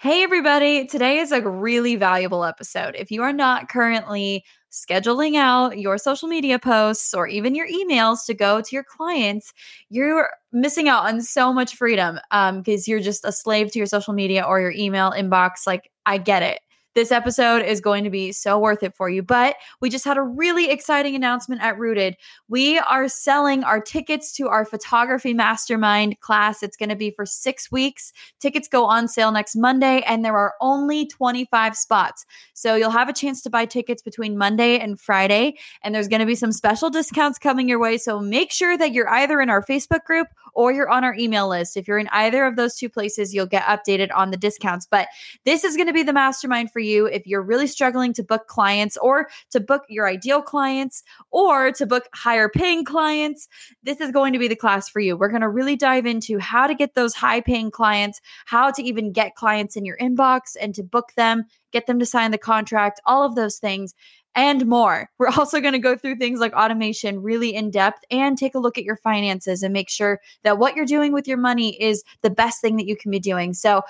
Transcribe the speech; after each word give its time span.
Hey, 0.00 0.22
everybody. 0.22 0.86
Today 0.86 1.18
is 1.18 1.32
a 1.32 1.40
really 1.40 1.96
valuable 1.96 2.44
episode. 2.44 2.94
If 2.96 3.10
you 3.10 3.22
are 3.22 3.32
not 3.32 3.68
currently 3.68 4.44
scheduling 4.70 5.36
out 5.36 5.78
your 5.78 5.98
social 5.98 6.28
media 6.28 6.58
posts 6.58 7.14
or 7.14 7.28
even 7.28 7.54
your 7.54 7.68
emails 7.68 8.24
to 8.26 8.34
go 8.34 8.60
to 8.60 8.68
your 8.74 8.84
clients, 8.84 9.52
you're 9.88 10.30
missing 10.52 10.88
out 10.88 11.06
on 11.06 11.22
so 11.22 11.52
much 11.52 11.76
freedom 11.76 12.18
because 12.30 12.88
um, 12.88 12.90
you're 12.90 13.00
just 13.00 13.24
a 13.24 13.32
slave 13.32 13.72
to 13.72 13.78
your 13.78 13.86
social 13.86 14.14
media 14.14 14.42
or 14.42 14.60
your 14.60 14.72
email 14.72 15.12
inbox. 15.12 15.66
Like, 15.66 15.90
I 16.06 16.18
get 16.18 16.42
it. 16.42 16.60
This 16.94 17.10
episode 17.10 17.62
is 17.62 17.80
going 17.80 18.04
to 18.04 18.10
be 18.10 18.30
so 18.30 18.58
worth 18.58 18.82
it 18.82 18.94
for 18.94 19.08
you. 19.08 19.22
But 19.22 19.56
we 19.80 19.90
just 19.90 20.04
had 20.04 20.16
a 20.16 20.22
really 20.22 20.70
exciting 20.70 21.16
announcement 21.16 21.60
at 21.60 21.78
Rooted. 21.78 22.16
We 22.48 22.78
are 22.78 23.08
selling 23.08 23.64
our 23.64 23.80
tickets 23.80 24.32
to 24.34 24.48
our 24.48 24.64
photography 24.64 25.34
mastermind 25.34 26.20
class. 26.20 26.62
It's 26.62 26.76
going 26.76 26.90
to 26.90 26.96
be 26.96 27.10
for 27.10 27.26
six 27.26 27.72
weeks. 27.72 28.12
Tickets 28.38 28.68
go 28.68 28.84
on 28.84 29.08
sale 29.08 29.32
next 29.32 29.56
Monday, 29.56 30.02
and 30.06 30.24
there 30.24 30.36
are 30.36 30.54
only 30.60 31.06
25 31.06 31.76
spots. 31.76 32.26
So 32.52 32.76
you'll 32.76 32.90
have 32.90 33.08
a 33.08 33.12
chance 33.12 33.42
to 33.42 33.50
buy 33.50 33.66
tickets 33.66 34.02
between 34.02 34.38
Monday 34.38 34.78
and 34.78 35.00
Friday. 35.00 35.58
And 35.82 35.94
there's 35.94 36.08
going 36.08 36.20
to 36.20 36.26
be 36.26 36.36
some 36.36 36.52
special 36.52 36.90
discounts 36.90 37.38
coming 37.38 37.68
your 37.68 37.80
way. 37.80 37.98
So 37.98 38.20
make 38.20 38.52
sure 38.52 38.78
that 38.78 38.92
you're 38.92 39.08
either 39.08 39.40
in 39.40 39.50
our 39.50 39.62
Facebook 39.62 40.04
group 40.04 40.28
or 40.54 40.72
you're 40.72 40.88
on 40.88 41.04
our 41.04 41.14
email 41.14 41.48
list. 41.48 41.76
If 41.76 41.88
you're 41.88 41.98
in 41.98 42.08
either 42.12 42.44
of 42.46 42.56
those 42.56 42.76
two 42.76 42.88
places, 42.88 43.34
you'll 43.34 43.46
get 43.46 43.64
updated 43.64 44.10
on 44.14 44.30
the 44.30 44.36
discounts. 44.36 44.86
But 44.86 45.08
this 45.44 45.64
is 45.64 45.76
going 45.76 45.88
to 45.88 45.92
be 45.92 46.02
the 46.02 46.12
mastermind 46.12 46.70
for 46.70 46.78
if 46.92 47.26
you're 47.26 47.42
really 47.42 47.66
struggling 47.66 48.12
to 48.14 48.22
book 48.22 48.46
clients 48.46 48.96
or 48.98 49.28
to 49.50 49.60
book 49.60 49.82
your 49.88 50.08
ideal 50.08 50.42
clients 50.42 51.02
or 51.30 51.72
to 51.72 51.86
book 51.86 52.08
higher 52.14 52.48
paying 52.48 52.84
clients. 52.84 53.48
This 53.82 54.00
is 54.00 54.10
going 54.10 54.32
to 54.32 54.38
be 54.38 54.48
the 54.48 54.56
class 54.56 54.88
for 54.88 55.00
you. 55.00 55.16
We're 55.16 55.28
going 55.28 55.42
to 55.42 55.48
really 55.48 55.76
dive 55.76 56.06
into 56.06 56.38
how 56.38 56.66
to 56.66 56.74
get 56.74 56.94
those 56.94 57.14
high 57.14 57.40
paying 57.40 57.70
clients, 57.70 58.20
how 58.46 58.70
to 58.70 58.82
even 58.82 59.12
get 59.12 59.34
clients 59.34 59.76
in 59.76 59.84
your 59.84 59.96
inbox 59.98 60.56
and 60.60 60.74
to 60.74 60.82
book 60.82 61.12
them, 61.16 61.44
get 61.72 61.86
them 61.86 61.98
to 61.98 62.06
sign 62.06 62.30
the 62.30 62.38
contract, 62.38 63.00
all 63.06 63.24
of 63.24 63.34
those 63.34 63.58
things 63.58 63.94
and 64.34 64.66
more. 64.66 65.10
We're 65.18 65.28
also 65.28 65.60
going 65.60 65.72
to 65.72 65.78
go 65.78 65.96
through 65.96 66.16
things 66.16 66.40
like 66.40 66.52
automation 66.52 67.22
really 67.22 67.54
in 67.54 67.70
depth 67.70 68.04
and 68.10 68.36
take 68.36 68.54
a 68.54 68.58
look 68.58 68.78
at 68.78 68.84
your 68.84 68.96
finances 68.96 69.62
and 69.62 69.72
make 69.72 69.88
sure 69.88 70.20
that 70.42 70.58
what 70.58 70.74
you're 70.76 70.86
doing 70.86 71.12
with 71.12 71.28
your 71.28 71.38
money 71.38 71.80
is 71.80 72.02
the 72.22 72.30
best 72.30 72.60
thing 72.60 72.76
that 72.76 72.86
you 72.86 72.96
can 72.96 73.10
be 73.10 73.20
doing. 73.20 73.54
So, 73.54 73.82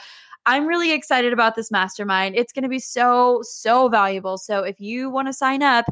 I'm 0.46 0.66
really 0.66 0.92
excited 0.92 1.32
about 1.32 1.54
this 1.54 1.70
mastermind. 1.70 2.36
It's 2.36 2.52
going 2.52 2.64
to 2.64 2.68
be 2.68 2.78
so, 2.78 3.40
so 3.42 3.88
valuable. 3.88 4.38
So, 4.38 4.62
if 4.62 4.80
you 4.80 5.10
want 5.10 5.28
to 5.28 5.32
sign 5.32 5.62
up, 5.62 5.86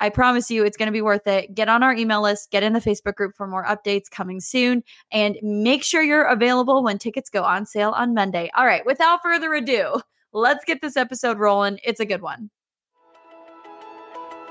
I 0.00 0.10
promise 0.10 0.50
you 0.50 0.64
it's 0.64 0.76
going 0.76 0.86
to 0.86 0.92
be 0.92 1.02
worth 1.02 1.26
it. 1.26 1.54
Get 1.54 1.68
on 1.68 1.82
our 1.82 1.94
email 1.94 2.22
list, 2.22 2.50
get 2.50 2.62
in 2.62 2.72
the 2.72 2.80
Facebook 2.80 3.16
group 3.16 3.34
for 3.36 3.46
more 3.46 3.64
updates 3.64 4.10
coming 4.10 4.40
soon, 4.40 4.84
and 5.10 5.36
make 5.42 5.82
sure 5.82 6.02
you're 6.02 6.24
available 6.24 6.84
when 6.84 6.98
tickets 6.98 7.30
go 7.30 7.42
on 7.42 7.66
sale 7.66 7.90
on 7.90 8.14
Monday. 8.14 8.50
All 8.56 8.66
right, 8.66 8.86
without 8.86 9.22
further 9.22 9.54
ado, 9.54 10.00
let's 10.32 10.64
get 10.64 10.80
this 10.80 10.96
episode 10.96 11.38
rolling. 11.38 11.80
It's 11.82 12.00
a 12.00 12.06
good 12.06 12.22
one. 12.22 12.50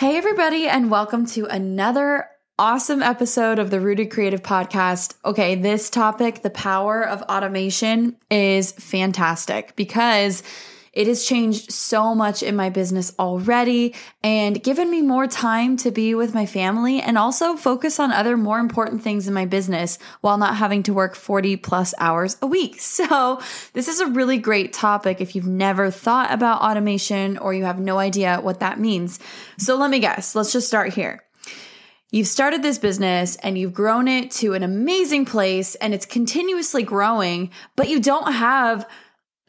Hey, 0.00 0.16
everybody, 0.16 0.66
and 0.66 0.90
welcome 0.90 1.26
to 1.26 1.44
another 1.44 2.26
awesome 2.58 3.02
episode 3.02 3.58
of 3.58 3.68
the 3.68 3.80
Rooted 3.80 4.10
Creative 4.10 4.42
Podcast. 4.42 5.14
Okay, 5.26 5.56
this 5.56 5.90
topic, 5.90 6.40
the 6.40 6.48
power 6.48 7.06
of 7.06 7.20
automation, 7.24 8.16
is 8.30 8.72
fantastic 8.72 9.76
because 9.76 10.42
it 10.92 11.06
has 11.06 11.24
changed 11.24 11.70
so 11.70 12.14
much 12.14 12.42
in 12.42 12.56
my 12.56 12.68
business 12.68 13.14
already 13.18 13.94
and 14.24 14.62
given 14.62 14.90
me 14.90 15.02
more 15.02 15.26
time 15.26 15.76
to 15.78 15.90
be 15.90 16.14
with 16.14 16.34
my 16.34 16.46
family 16.46 17.00
and 17.00 17.16
also 17.16 17.56
focus 17.56 18.00
on 18.00 18.10
other 18.10 18.36
more 18.36 18.58
important 18.58 19.02
things 19.02 19.28
in 19.28 19.34
my 19.34 19.46
business 19.46 19.98
while 20.20 20.36
not 20.36 20.56
having 20.56 20.82
to 20.82 20.92
work 20.92 21.14
40 21.14 21.56
plus 21.58 21.94
hours 21.98 22.36
a 22.42 22.46
week. 22.46 22.80
So, 23.00 23.40
this 23.72 23.88
is 23.88 24.00
a 24.00 24.06
really 24.06 24.36
great 24.36 24.74
topic 24.74 25.20
if 25.20 25.34
you've 25.34 25.46
never 25.46 25.90
thought 25.90 26.32
about 26.32 26.60
automation 26.60 27.38
or 27.38 27.54
you 27.54 27.64
have 27.64 27.80
no 27.80 27.98
idea 27.98 28.40
what 28.42 28.60
that 28.60 28.78
means. 28.78 29.18
So, 29.58 29.76
let 29.76 29.90
me 29.90 30.00
guess. 30.00 30.34
Let's 30.34 30.52
just 30.52 30.66
start 30.66 30.92
here. 30.92 31.22
You've 32.10 32.26
started 32.26 32.62
this 32.62 32.78
business 32.78 33.36
and 33.36 33.56
you've 33.56 33.72
grown 33.72 34.08
it 34.08 34.32
to 34.32 34.54
an 34.54 34.62
amazing 34.62 35.24
place 35.24 35.76
and 35.76 35.94
it's 35.94 36.04
continuously 36.04 36.82
growing, 36.82 37.50
but 37.76 37.88
you 37.88 38.00
don't 38.00 38.32
have 38.32 38.86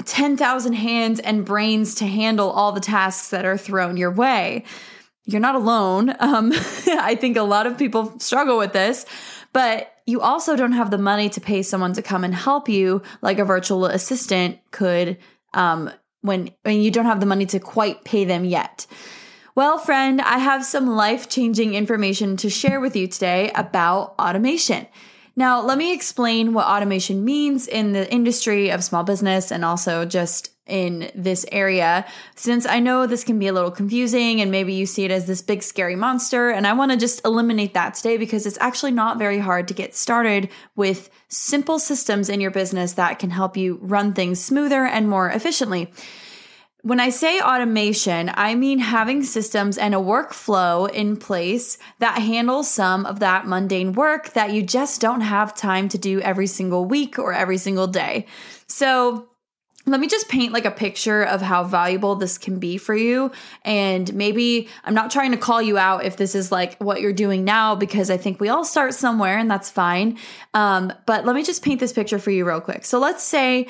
10,000 0.06 0.74
hands 0.74 1.20
and 1.20 1.46
brains 1.46 1.96
to 1.96 2.06
handle 2.06 2.50
all 2.50 2.72
the 2.72 2.80
tasks 2.80 3.30
that 3.30 3.46
are 3.46 3.58
thrown 3.58 3.98
your 3.98 4.12
way. 4.12 4.66
You're 5.26 5.42
not 5.42 5.56
alone. 5.56 6.16
Um, 6.20 6.52
I 6.88 7.16
think 7.20 7.38
a 7.38 7.44
lot 7.44 7.68
of 7.68 7.78
people 7.78 8.20
struggle 8.20 8.58
with 8.58 8.74
this, 8.74 9.06
but 9.54 9.94
you 10.06 10.22
also 10.22 10.56
don't 10.56 10.72
have 10.74 10.92
the 10.92 10.98
money 10.98 11.30
to 11.30 11.42
pay 11.42 11.62
someone 11.62 11.94
to 11.94 12.02
come 12.02 12.24
and 12.24 12.34
help 12.34 12.68
you 12.68 13.02
like 13.22 13.40
a 13.40 13.46
virtual 13.46 13.86
assistant 13.86 14.60
could 14.72 15.18
um, 15.54 15.92
when, 16.22 16.50
when 16.64 16.82
you 16.82 16.92
don't 16.92 17.06
have 17.06 17.20
the 17.20 17.26
money 17.26 17.46
to 17.48 17.60
quite 17.60 18.04
pay 18.04 18.26
them 18.26 18.46
yet. 18.46 18.88
Well, 19.54 19.78
friend, 19.78 20.22
I 20.22 20.38
have 20.38 20.66
some 20.66 20.88
life 20.88 21.28
changing 21.30 21.74
information 21.74 22.38
to 22.38 22.50
share 22.50 22.80
with 22.80 22.96
you 22.96 23.08
today 23.08 23.52
about 23.54 24.16
automation. 24.18 24.88
Now, 25.36 25.62
let 25.62 25.78
me 25.78 25.94
explain 25.94 26.54
what 26.54 26.68
automation 26.68 27.24
means 27.24 27.68
in 27.68 27.94
the 27.94 28.12
industry 28.12 28.70
of 28.70 28.84
small 28.84 29.04
business 29.04 29.52
and 29.52 29.64
also 29.64 30.06
just 30.06 30.52
in 30.68 31.12
this 31.16 31.46
area, 31.52 32.06
since 32.36 32.66
I 32.66 32.80
know 32.80 33.06
this 33.06 33.24
can 33.24 33.40
be 33.40 33.48
a 33.48 33.54
little 33.54 33.72
confusing 33.72 34.42
and 34.42 34.52
maybe 34.52 34.74
you 34.74 34.86
see 34.86 35.04
it 35.04 35.12
as 35.12 35.28
this 35.28 35.42
big 35.42 35.64
scary 35.64 35.96
monster. 35.96 36.50
And 36.50 36.66
I 36.66 36.74
want 36.74 36.92
to 36.92 36.98
just 36.98 37.26
eliminate 37.26 37.74
that 37.74 37.94
today 37.94 38.18
because 38.18 38.46
it's 38.46 38.58
actually 38.60 38.92
not 38.92 39.18
very 39.18 39.40
hard 39.40 39.68
to 39.68 39.74
get 39.74 39.96
started 39.96 40.50
with 40.76 41.10
simple 41.28 41.80
systems 41.80 42.30
in 42.30 42.40
your 42.40 42.52
business 42.52 42.94
that 42.94 43.20
can 43.20 43.32
help 43.32 43.58
you 43.58 43.80
run 43.82 44.14
things 44.14 44.42
smoother 44.42 44.86
and 44.86 45.10
more 45.10 45.30
efficiently. 45.30 45.92
When 46.84 47.00
I 47.00 47.10
say 47.10 47.40
automation, 47.40 48.32
I 48.34 48.56
mean 48.56 48.80
having 48.80 49.24
systems 49.24 49.78
and 49.78 49.94
a 49.94 50.00
workflow 50.00 50.90
in 50.90 51.16
place 51.16 51.78
that 52.00 52.20
handles 52.20 52.72
some 52.72 53.06
of 53.06 53.20
that 53.20 53.46
mundane 53.46 53.94
work 53.94 54.34
that 54.34 54.52
you 54.52 54.64
just 54.64 55.00
don't 55.00 55.22
have 55.22 55.56
time 55.56 55.90
to 55.90 56.00
do 56.00 56.20
every 56.22 56.48
single 56.48 56.86
week 56.86 57.20
or 57.20 57.34
every 57.34 57.58
single 57.58 57.86
day. 57.86 58.26
So, 58.66 59.28
let 59.88 60.00
me 60.00 60.08
just 60.08 60.30
paint 60.30 60.54
like 60.54 60.66
a 60.66 60.72
picture 60.72 61.24
of 61.24 61.42
how 61.42 61.64
valuable 61.64 62.16
this 62.16 62.38
can 62.38 62.60
be 62.60 62.78
for 62.78 62.96
you. 62.96 63.32
And 63.64 64.14
maybe 64.14 64.70
I'm 64.84 64.94
not 64.94 65.10
trying 65.10 65.32
to 65.32 65.38
call 65.38 65.60
you 65.60 65.80
out 65.80 66.06
if 66.06 66.18
this 66.18 66.36
is 66.36 66.52
like 66.52 66.78
what 66.78 67.02
you're 67.02 67.14
doing 67.14 67.44
now, 67.44 67.74
because 67.74 68.12
I 68.12 68.18
think 68.18 68.40
we 68.40 68.48
all 68.48 68.64
start 68.64 68.94
somewhere 68.94 69.40
and 69.40 69.50
that's 69.50 69.72
fine. 69.72 70.20
Um, 70.54 70.94
but 71.08 71.26
let 71.26 71.36
me 71.36 71.42
just 71.42 71.64
paint 71.64 71.80
this 71.80 71.94
picture 71.94 72.20
for 72.20 72.30
you 72.30 72.46
real 72.46 72.62
quick. 72.62 72.86
So 72.86 73.00
let's 73.00 73.24
say 73.24 73.68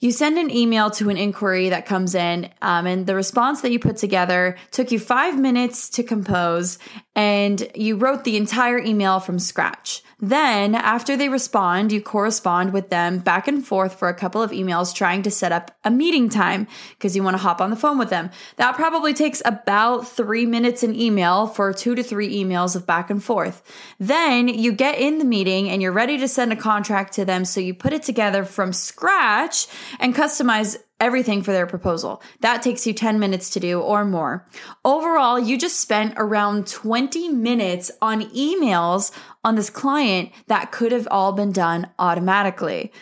you 0.00 0.10
send 0.12 0.38
an 0.38 0.50
email 0.50 0.90
to 0.90 1.10
an 1.10 1.18
inquiry 1.18 1.68
that 1.68 1.84
comes 1.84 2.14
in, 2.14 2.48
um, 2.62 2.86
and 2.86 3.06
the 3.06 3.14
response 3.14 3.60
that 3.60 3.70
you 3.70 3.78
put 3.78 3.98
together 3.98 4.56
took 4.70 4.90
you 4.90 4.98
five 4.98 5.38
minutes 5.38 5.90
to 5.90 6.02
compose, 6.02 6.78
and 7.14 7.70
you 7.74 7.96
wrote 7.96 8.24
the 8.24 8.38
entire 8.38 8.78
email 8.78 9.20
from 9.20 9.38
scratch. 9.38 10.02
Then, 10.22 10.74
after 10.74 11.16
they 11.16 11.30
respond, 11.30 11.92
you 11.92 12.02
correspond 12.02 12.74
with 12.74 12.90
them 12.90 13.18
back 13.18 13.48
and 13.48 13.66
forth 13.66 13.98
for 13.98 14.08
a 14.08 14.14
couple 14.14 14.42
of 14.42 14.50
emails 14.50 14.94
trying 14.94 15.22
to 15.22 15.30
set 15.30 15.50
up 15.50 15.74
a 15.82 15.90
meeting 15.90 16.28
time 16.28 16.66
because 16.90 17.16
you 17.16 17.22
want 17.22 17.34
to 17.34 17.42
hop 17.42 17.60
on 17.62 17.70
the 17.70 17.76
phone 17.76 17.98
with 17.98 18.10
them. 18.10 18.30
That 18.56 18.76
probably 18.76 19.14
takes 19.14 19.40
about 19.46 20.06
three 20.06 20.44
minutes 20.44 20.82
an 20.82 20.94
email 20.94 21.46
for 21.46 21.72
two 21.72 21.94
to 21.94 22.02
three 22.02 22.42
emails 22.42 22.76
of 22.76 22.86
back 22.86 23.08
and 23.08 23.24
forth. 23.24 23.62
Then 23.98 24.48
you 24.48 24.72
get 24.72 24.98
in 24.98 25.18
the 25.18 25.24
meeting 25.24 25.70
and 25.70 25.80
you're 25.80 25.90
ready 25.90 26.18
to 26.18 26.28
send 26.28 26.52
a 26.52 26.56
contract 26.56 27.14
to 27.14 27.24
them. 27.24 27.46
So 27.46 27.60
you 27.60 27.72
put 27.72 27.94
it 27.94 28.02
together 28.02 28.44
from 28.44 28.74
scratch 28.74 29.68
and 29.98 30.14
customize 30.14 30.76
everything 31.00 31.42
for 31.42 31.52
their 31.52 31.66
proposal. 31.66 32.22
That 32.40 32.62
takes 32.62 32.86
you 32.86 32.92
10 32.92 33.18
minutes 33.18 33.50
to 33.50 33.60
do 33.60 33.80
or 33.80 34.04
more. 34.04 34.46
Overall, 34.84 35.38
you 35.38 35.56
just 35.58 35.80
spent 35.80 36.14
around 36.16 36.66
20 36.66 37.30
minutes 37.30 37.90
on 38.02 38.22
emails 38.30 39.10
on 39.42 39.54
this 39.54 39.70
client 39.70 40.30
that 40.46 40.70
could 40.70 40.92
have 40.92 41.08
all 41.10 41.32
been 41.32 41.52
done 41.52 41.88
automatically. 41.98 42.92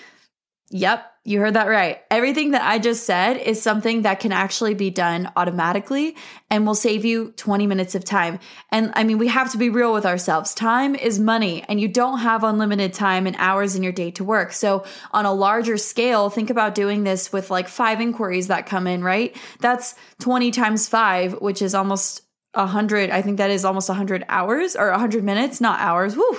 Yep, 0.70 1.11
you 1.25 1.41
heard 1.41 1.55
that 1.55 1.69
right. 1.69 2.00
Everything 2.11 2.50
that 2.50 2.62
I 2.62 2.79
just 2.79 3.05
said 3.05 3.38
is 3.38 3.61
something 3.61 4.03
that 4.03 4.20
can 4.20 4.32
actually 4.32 4.75
be 4.75 4.91
done 4.91 5.31
automatically 5.35 6.15
and 6.50 6.67
will 6.67 6.75
save 6.75 7.06
you 7.06 7.32
20 7.37 7.67
minutes 7.67 7.94
of 7.94 8.05
time. 8.05 8.38
And 8.70 8.93
I 8.94 9.05
mean, 9.05 9.17
we 9.17 9.29
have 9.29 9.50
to 9.53 9.59
be 9.59 9.70
real 9.70 9.94
with 9.94 10.05
ourselves. 10.05 10.53
Time 10.53 10.94
is 10.94 11.19
money, 11.19 11.65
and 11.69 11.81
you 11.81 11.88
don't 11.88 12.19
have 12.19 12.44
unlimited 12.44 12.93
time 12.93 13.26
and 13.26 13.35
hours 13.38 13.76
in 13.76 13.82
your 13.82 13.93
day 13.93 14.11
to 14.12 14.25
work. 14.25 14.53
So, 14.53 14.85
on 15.12 15.25
a 15.25 15.32
larger 15.32 15.79
scale, 15.79 16.29
think 16.29 16.50
about 16.50 16.75
doing 16.75 17.05
this 17.05 17.32
with 17.32 17.50
like 17.50 17.69
five 17.69 18.00
inquiries 18.03 18.49
that 18.49 18.67
come 18.67 18.87
in, 18.87 19.03
right? 19.03 19.35
That's 19.61 19.94
20 20.20 20.50
times 20.50 20.87
five, 20.87 21.32
which 21.41 21.62
is 21.62 21.75
almost 21.75 22.23
100. 22.53 23.11
I 23.11 23.23
think 23.23 23.38
that 23.38 23.50
is 23.50 23.65
almost 23.65 23.88
100 23.88 24.25
hours 24.29 24.76
or 24.76 24.91
100 24.91 25.25
minutes, 25.25 25.62
not 25.62 25.81
hours. 25.81 26.15
Woo 26.17 26.37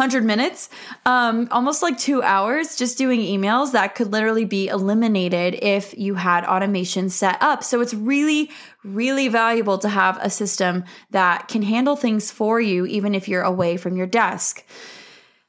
100 0.00 0.24
minutes, 0.24 0.70
um, 1.04 1.46
almost 1.50 1.82
like 1.82 1.98
two 1.98 2.22
hours 2.22 2.74
just 2.74 2.96
doing 2.96 3.20
emails 3.20 3.72
that 3.72 3.94
could 3.94 4.10
literally 4.10 4.46
be 4.46 4.66
eliminated 4.68 5.58
if 5.60 5.96
you 5.98 6.14
had 6.14 6.42
automation 6.46 7.10
set 7.10 7.36
up. 7.42 7.62
So 7.62 7.82
it's 7.82 7.92
really, 7.92 8.50
really 8.82 9.28
valuable 9.28 9.76
to 9.76 9.90
have 9.90 10.18
a 10.22 10.30
system 10.30 10.84
that 11.10 11.48
can 11.48 11.60
handle 11.60 11.96
things 11.96 12.30
for 12.30 12.62
you, 12.62 12.86
even 12.86 13.14
if 13.14 13.28
you're 13.28 13.42
away 13.42 13.76
from 13.76 13.94
your 13.94 14.06
desk. 14.06 14.64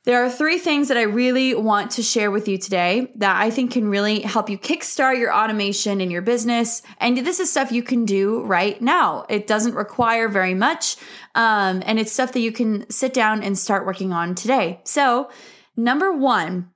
There 0.04 0.26
are 0.26 0.32
three 0.32 0.58
things 0.58 0.88
that 0.88 0.98
I 0.98 1.04
really 1.04 1.54
want 1.54 1.92
to 1.92 2.02
share 2.02 2.32
with 2.32 2.48
you 2.48 2.58
today 2.58 3.12
that 3.18 3.40
I 3.40 3.52
think 3.52 3.72
can 3.72 3.88
really 3.88 4.22
help 4.22 4.50
you 4.50 4.58
kickstart 4.58 5.20
your 5.20 5.32
automation 5.32 6.02
in 6.02 6.10
your 6.10 6.24
business. 6.24 6.82
And 6.98 7.20
this 7.20 7.40
is 7.40 7.52
stuff 7.52 7.72
you 7.72 7.84
can 7.84 8.06
do 8.06 8.42
right 8.42 8.82
now. 8.82 9.28
It 9.30 9.46
doesn't 9.46 9.76
require 9.76 10.28
very 10.28 10.56
much. 10.56 10.98
Um, 11.36 11.84
and 11.86 12.00
it's 12.00 12.12
stuff 12.12 12.32
that 12.32 12.40
you 12.40 12.52
can 12.52 12.90
sit 12.90 13.14
down 13.14 13.44
and 13.44 13.56
start 13.56 13.86
working 13.86 14.12
on 14.12 14.34
today. 14.34 14.82
So, 14.86 15.30
number 15.78 16.12
one, 16.12 16.72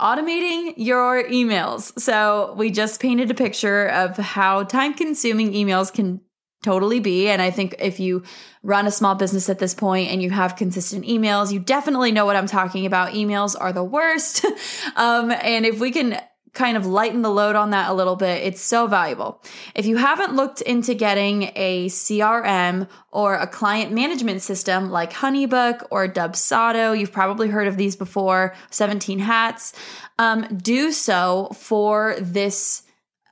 automating 0.00 0.72
your 0.78 1.22
emails. 1.24 1.98
So, 2.00 2.54
we 2.56 2.70
just 2.70 3.02
painted 3.02 3.30
a 3.30 3.34
picture 3.34 3.86
of 3.88 4.16
how 4.16 4.64
time 4.64 4.94
consuming 4.94 5.52
emails 5.52 5.92
can 5.92 6.22
totally 6.62 7.00
be. 7.00 7.28
And 7.28 7.40
I 7.40 7.50
think 7.50 7.76
if 7.78 8.00
you 8.00 8.22
run 8.62 8.86
a 8.86 8.90
small 8.90 9.14
business 9.14 9.48
at 9.48 9.58
this 9.58 9.74
point 9.74 10.10
and 10.10 10.22
you 10.22 10.30
have 10.30 10.56
consistent 10.56 11.06
emails, 11.06 11.52
you 11.52 11.58
definitely 11.58 12.12
know 12.12 12.26
what 12.26 12.36
I'm 12.36 12.46
talking 12.46 12.86
about. 12.86 13.12
Emails 13.12 13.56
are 13.58 13.72
the 13.72 13.84
worst. 13.84 14.44
um, 14.96 15.30
and 15.30 15.64
if 15.64 15.80
we 15.80 15.90
can 15.90 16.20
kind 16.52 16.76
of 16.76 16.84
lighten 16.84 17.22
the 17.22 17.30
load 17.30 17.54
on 17.54 17.70
that 17.70 17.90
a 17.90 17.94
little 17.94 18.16
bit, 18.16 18.42
it's 18.42 18.60
so 18.60 18.86
valuable. 18.86 19.40
If 19.74 19.86
you 19.86 19.96
haven't 19.96 20.34
looked 20.34 20.60
into 20.60 20.94
getting 20.94 21.52
a 21.54 21.86
CRM 21.86 22.88
or 23.12 23.34
a 23.36 23.46
client 23.46 23.92
management 23.92 24.42
system 24.42 24.90
like 24.90 25.12
Honeybook 25.12 25.86
or 25.90 26.08
Dubsado, 26.08 26.98
you've 26.98 27.12
probably 27.12 27.48
heard 27.48 27.68
of 27.68 27.76
these 27.76 27.94
before, 27.94 28.54
17 28.70 29.20
Hats, 29.20 29.72
um, 30.18 30.58
do 30.60 30.90
so 30.92 31.50
for 31.54 32.16
this 32.18 32.82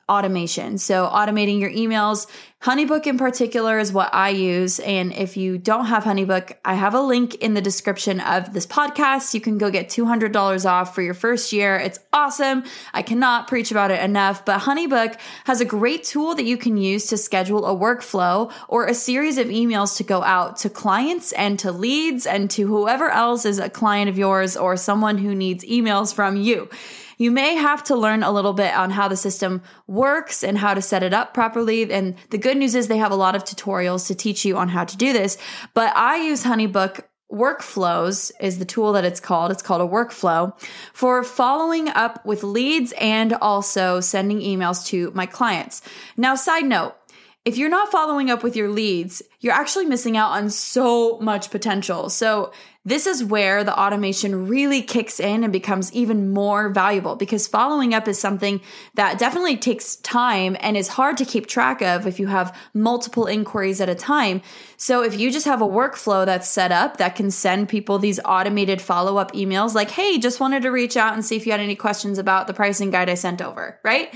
automation. 0.09 0.79
So, 0.79 1.07
automating 1.07 1.61
your 1.61 1.71
emails. 1.71 2.27
Honeybook 2.61 3.07
in 3.07 3.19
particular 3.19 3.79
is 3.79 3.93
what 3.93 4.13
I 4.13 4.31
use. 4.31 4.81
And 4.81 5.13
if 5.13 5.37
you 5.37 5.59
don't 5.59 5.87
have 5.87 6.03
Honeybook, 6.03 6.55
I 6.65 6.75
have 6.75 6.93
a 6.93 7.01
link 7.01 7.37
in 7.37 7.55
the 7.55 7.61
description 7.61 8.19
of 8.19 8.53
this 8.53 8.67
podcast. 8.67 9.33
You 9.33 9.41
can 9.41 9.59
go 9.59 9.71
get 9.71 9.89
$200 9.89 10.69
off 10.69 10.93
for 10.93 11.01
your 11.01 11.15
first 11.15 11.53
year. 11.53 11.77
It's 11.77 12.01
awesome. 12.13 12.65
I 12.93 13.03
cannot 13.03 13.47
preach 13.47 13.71
about 13.71 13.93
it 13.93 14.03
enough, 14.03 14.45
but 14.45 14.63
Honeybook 14.63 15.21
has 15.45 15.61
a 15.61 15.65
great 15.65 16.03
tool 16.03 16.35
that 16.35 16.47
you 16.47 16.57
can 16.57 16.77
use 16.77 17.07
to 17.07 17.17
schedule 17.17 17.65
a 17.65 17.77
workflow 17.77 18.53
or 18.67 18.87
a 18.87 18.95
series 18.95 19.39
of 19.39 19.47
emails 19.47 19.97
to 19.99 20.03
go 20.03 20.25
out 20.25 20.57
to 20.59 20.69
clients 20.69 21.31
and 21.33 21.61
to 21.61 21.71
leads 21.71 22.27
and 22.27 22.51
to 22.51 22.67
whoever 22.67 23.09
else 23.09 23.45
is 23.45 23.61
a 23.61 23.71
client 23.71 24.11
of 24.11 24.19
yours 24.19 24.57
or 24.57 24.77
someone 24.77 25.19
who 25.19 25.33
needs 25.33 25.65
emails 25.65 26.13
from 26.13 26.37
you. 26.37 26.69
You 27.19 27.31
may 27.31 27.57
have 27.57 27.85
to 27.85 27.97
learn 27.97 28.23
a 28.23 28.33
little 28.33 28.55
bit 28.55 28.75
on 28.75 28.91
how 28.91 29.09
the 29.09 29.17
system 29.17 29.63
works 29.87 30.43
and 30.43 30.57
how 30.57 30.73
to 30.73 30.81
set 30.81 31.03
it 31.03 31.13
up 31.13 31.35
properly. 31.35 31.93
And 31.93 32.17
the 32.31 32.39
good 32.39 32.57
news 32.57 32.75
is 32.75 32.89
they 32.89 32.97
have 32.97 33.13
a 33.13 33.17
lot 33.17 33.37
of 33.37 33.45
tutorials 33.45 34.07
to 34.07 34.15
teach 34.15 34.45
you 34.45 34.57
on 34.57 34.69
how 34.69 34.85
to 34.85 34.97
do 34.97 35.13
this. 35.13 35.37
But 35.75 35.95
I 35.97 36.17
use 36.17 36.45
Honeybook 36.45 37.01
Workflows 37.31 38.33
is 38.41 38.59
the 38.59 38.65
tool 38.65 38.95
that 38.95 39.05
it's 39.05 39.21
called. 39.21 39.51
It's 39.51 39.61
called 39.61 39.83
a 39.83 39.93
workflow 39.93 40.59
for 40.95 41.23
following 41.23 41.91
up 41.91 42.25
with 42.25 42.43
leads 42.43 42.95
and 42.99 43.35
also 43.35 44.01
sending 44.01 44.41
emails 44.41 44.87
to 44.87 45.11
my 45.15 45.27
clients. 45.27 45.83
Now, 46.17 46.35
side 46.37 46.65
note, 46.65 46.95
if 47.45 47.57
you're 47.57 47.71
not 47.71 47.91
following 47.91 48.31
up 48.31 48.43
with 48.43 48.57
your 48.57 48.69
leads, 48.69 49.23
you're 49.41 49.55
actually 49.55 49.87
missing 49.87 50.17
out 50.17 50.33
on 50.33 50.51
so 50.51 51.19
much 51.21 51.51
potential. 51.51 52.11
So, 52.11 52.53
this 52.85 53.07
is 53.07 53.23
where 53.23 53.65
the 53.65 53.79
automation 53.79 54.49
really 54.49 54.81
kicks 54.81 55.21
in 55.21 55.45
and 55.45 55.53
becomes 55.53 55.93
even 55.93 56.31
more 56.31 56.71
valuable 56.71 57.17
because 57.17 57.47
following 57.47 57.93
up 57.93 58.09
is 58.09 58.19
something 58.19 58.63
that 58.95 59.19
definitely 59.19 59.59
takes 59.59 59.97
time 59.97 60.57
and 60.61 60.75
is 60.75 60.89
hard 60.89 61.19
to 61.19 61.27
keep 61.27 61.47
track 61.47 61.83
of 61.83 62.07
if 62.07 62.19
you 62.19 62.29
have 62.29 62.57
multiple 62.73 63.27
inquiries 63.27 63.81
at 63.81 63.91
a 63.91 63.95
time. 63.95 64.41
So, 64.77 65.03
if 65.03 65.19
you 65.19 65.31
just 65.31 65.47
have 65.47 65.63
a 65.63 65.67
workflow 65.67 66.27
that's 66.27 66.49
set 66.49 66.73
up 66.73 66.97
that 66.97 67.15
can 67.15 67.31
send 67.31 67.69
people 67.69 67.99
these 67.99 68.21
automated 68.25 68.81
follow 68.83 69.17
up 69.17 69.33
emails 69.33 69.75
like, 69.75 69.91
hey, 69.91 70.19
just 70.19 70.41
wanted 70.41 70.63
to 70.63 70.71
reach 70.71 70.97
out 70.97 71.15
and 71.15 71.25
see 71.25 71.37
if 71.37 71.47
you 71.47 71.53
had 71.53 71.61
any 71.61 71.77
questions 71.77 72.19
about 72.19 72.47
the 72.47 72.55
pricing 72.55 72.91
guide 72.91 73.09
I 73.09 73.15
sent 73.15 73.41
over, 73.41 73.81
right? 73.85 74.13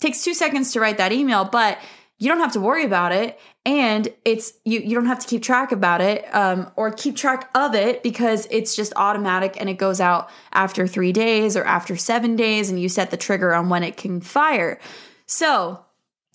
takes 0.00 0.22
two 0.22 0.34
seconds 0.34 0.72
to 0.72 0.80
write 0.80 0.98
that 0.98 1.12
email, 1.12 1.44
but 1.44 1.78
you 2.18 2.28
don't 2.28 2.38
have 2.38 2.52
to 2.52 2.60
worry 2.60 2.84
about 2.84 3.12
it. 3.12 3.38
And 3.66 4.08
it's 4.24 4.52
you 4.64 4.80
you 4.80 4.94
don't 4.94 5.06
have 5.06 5.18
to 5.20 5.26
keep 5.26 5.42
track 5.42 5.72
about 5.72 6.00
it 6.00 6.24
um, 6.34 6.70
or 6.76 6.90
keep 6.90 7.16
track 7.16 7.50
of 7.54 7.74
it 7.74 8.02
because 8.02 8.46
it's 8.50 8.76
just 8.76 8.92
automatic 8.96 9.56
and 9.58 9.68
it 9.68 9.74
goes 9.74 10.00
out 10.00 10.30
after 10.52 10.86
three 10.86 11.12
days 11.12 11.56
or 11.56 11.64
after 11.64 11.96
seven 11.96 12.36
days 12.36 12.70
and 12.70 12.80
you 12.80 12.88
set 12.88 13.10
the 13.10 13.16
trigger 13.16 13.54
on 13.54 13.68
when 13.68 13.82
it 13.82 13.96
can 13.96 14.20
fire. 14.20 14.78
So 15.26 15.84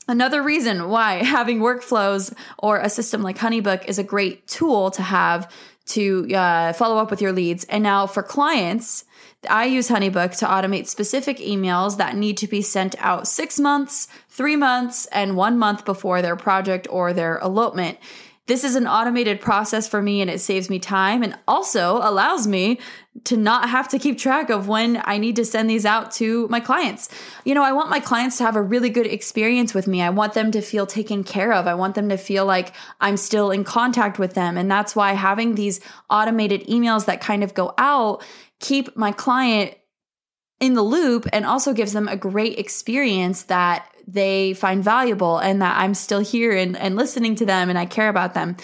another 0.07 0.41
reason 0.43 0.89
why 0.89 1.23
having 1.23 1.59
workflows 1.59 2.33
or 2.57 2.79
a 2.79 2.89
system 2.89 3.21
like 3.21 3.37
honeybook 3.37 3.85
is 3.85 3.99
a 3.99 4.03
great 4.03 4.47
tool 4.47 4.91
to 4.91 5.01
have 5.01 5.51
to 5.89 6.33
uh, 6.33 6.73
follow 6.73 6.97
up 6.97 7.11
with 7.11 7.21
your 7.21 7.31
leads 7.31 7.63
and 7.65 7.83
now 7.83 8.07
for 8.07 8.23
clients 8.23 9.05
I 9.47 9.65
use 9.65 9.87
Honeybook 9.87 10.37
to 10.39 10.45
automate 10.45 10.87
specific 10.87 11.37
emails 11.37 11.97
that 11.97 12.17
need 12.17 12.35
to 12.37 12.47
be 12.47 12.61
sent 12.61 12.95
out 12.99 13.27
six 13.27 13.57
months, 13.57 14.09
three 14.27 14.57
months, 14.57 15.05
and 15.07 15.37
one 15.37 15.57
month 15.57 15.85
before 15.85 16.21
their 16.21 16.35
project 16.35 16.87
or 16.89 17.13
their 17.13 17.37
elopement. 17.39 17.97
This 18.49 18.63
is 18.63 18.75
an 18.75 18.87
automated 18.87 19.41
process 19.41 19.87
for 19.87 20.01
me 20.01 20.21
and 20.21 20.29
it 20.29 20.41
saves 20.41 20.71
me 20.71 20.79
time 20.79 21.21
and 21.21 21.37
also 21.47 21.97
allows 21.97 22.47
me 22.47 22.79
to 23.25 23.37
not 23.37 23.69
have 23.69 23.89
to 23.89 23.99
keep 23.99 24.17
track 24.17 24.49
of 24.49 24.67
when 24.67 24.99
I 25.05 25.19
need 25.19 25.35
to 25.35 25.45
send 25.45 25.69
these 25.69 25.85
out 25.85 26.09
to 26.13 26.47
my 26.47 26.59
clients. 26.59 27.09
You 27.45 27.53
know, 27.53 27.61
I 27.61 27.73
want 27.73 27.91
my 27.91 27.99
clients 27.99 28.39
to 28.39 28.45
have 28.45 28.55
a 28.55 28.61
really 28.61 28.89
good 28.89 29.05
experience 29.05 29.75
with 29.75 29.87
me. 29.87 30.01
I 30.01 30.09
want 30.09 30.33
them 30.33 30.49
to 30.53 30.61
feel 30.61 30.87
taken 30.87 31.23
care 31.23 31.53
of. 31.53 31.67
I 31.67 31.75
want 31.75 31.93
them 31.93 32.09
to 32.09 32.17
feel 32.17 32.43
like 32.43 32.73
I'm 32.99 33.17
still 33.17 33.51
in 33.51 33.63
contact 33.63 34.17
with 34.17 34.33
them. 34.33 34.57
And 34.57 34.71
that's 34.71 34.95
why 34.95 35.13
having 35.13 35.53
these 35.53 35.79
automated 36.09 36.65
emails 36.65 37.05
that 37.05 37.21
kind 37.21 37.43
of 37.43 37.53
go 37.53 37.75
out 37.77 38.23
keep 38.59 38.97
my 38.97 39.11
client 39.11 39.75
in 40.59 40.73
the 40.73 40.81
loop 40.81 41.27
and 41.31 41.45
also 41.45 41.71
gives 41.71 41.93
them 41.93 42.07
a 42.07 42.17
great 42.17 42.57
experience 42.57 43.43
that 43.43 43.85
they 44.13 44.53
find 44.53 44.83
valuable 44.83 45.37
and 45.37 45.61
that 45.61 45.77
I'm 45.77 45.93
still 45.93 46.19
here 46.19 46.51
and, 46.55 46.75
and 46.77 46.95
listening 46.95 47.35
to 47.35 47.45
them 47.45 47.69
and 47.69 47.77
I 47.77 47.85
care 47.85 48.09
about 48.09 48.33
them. 48.33 48.57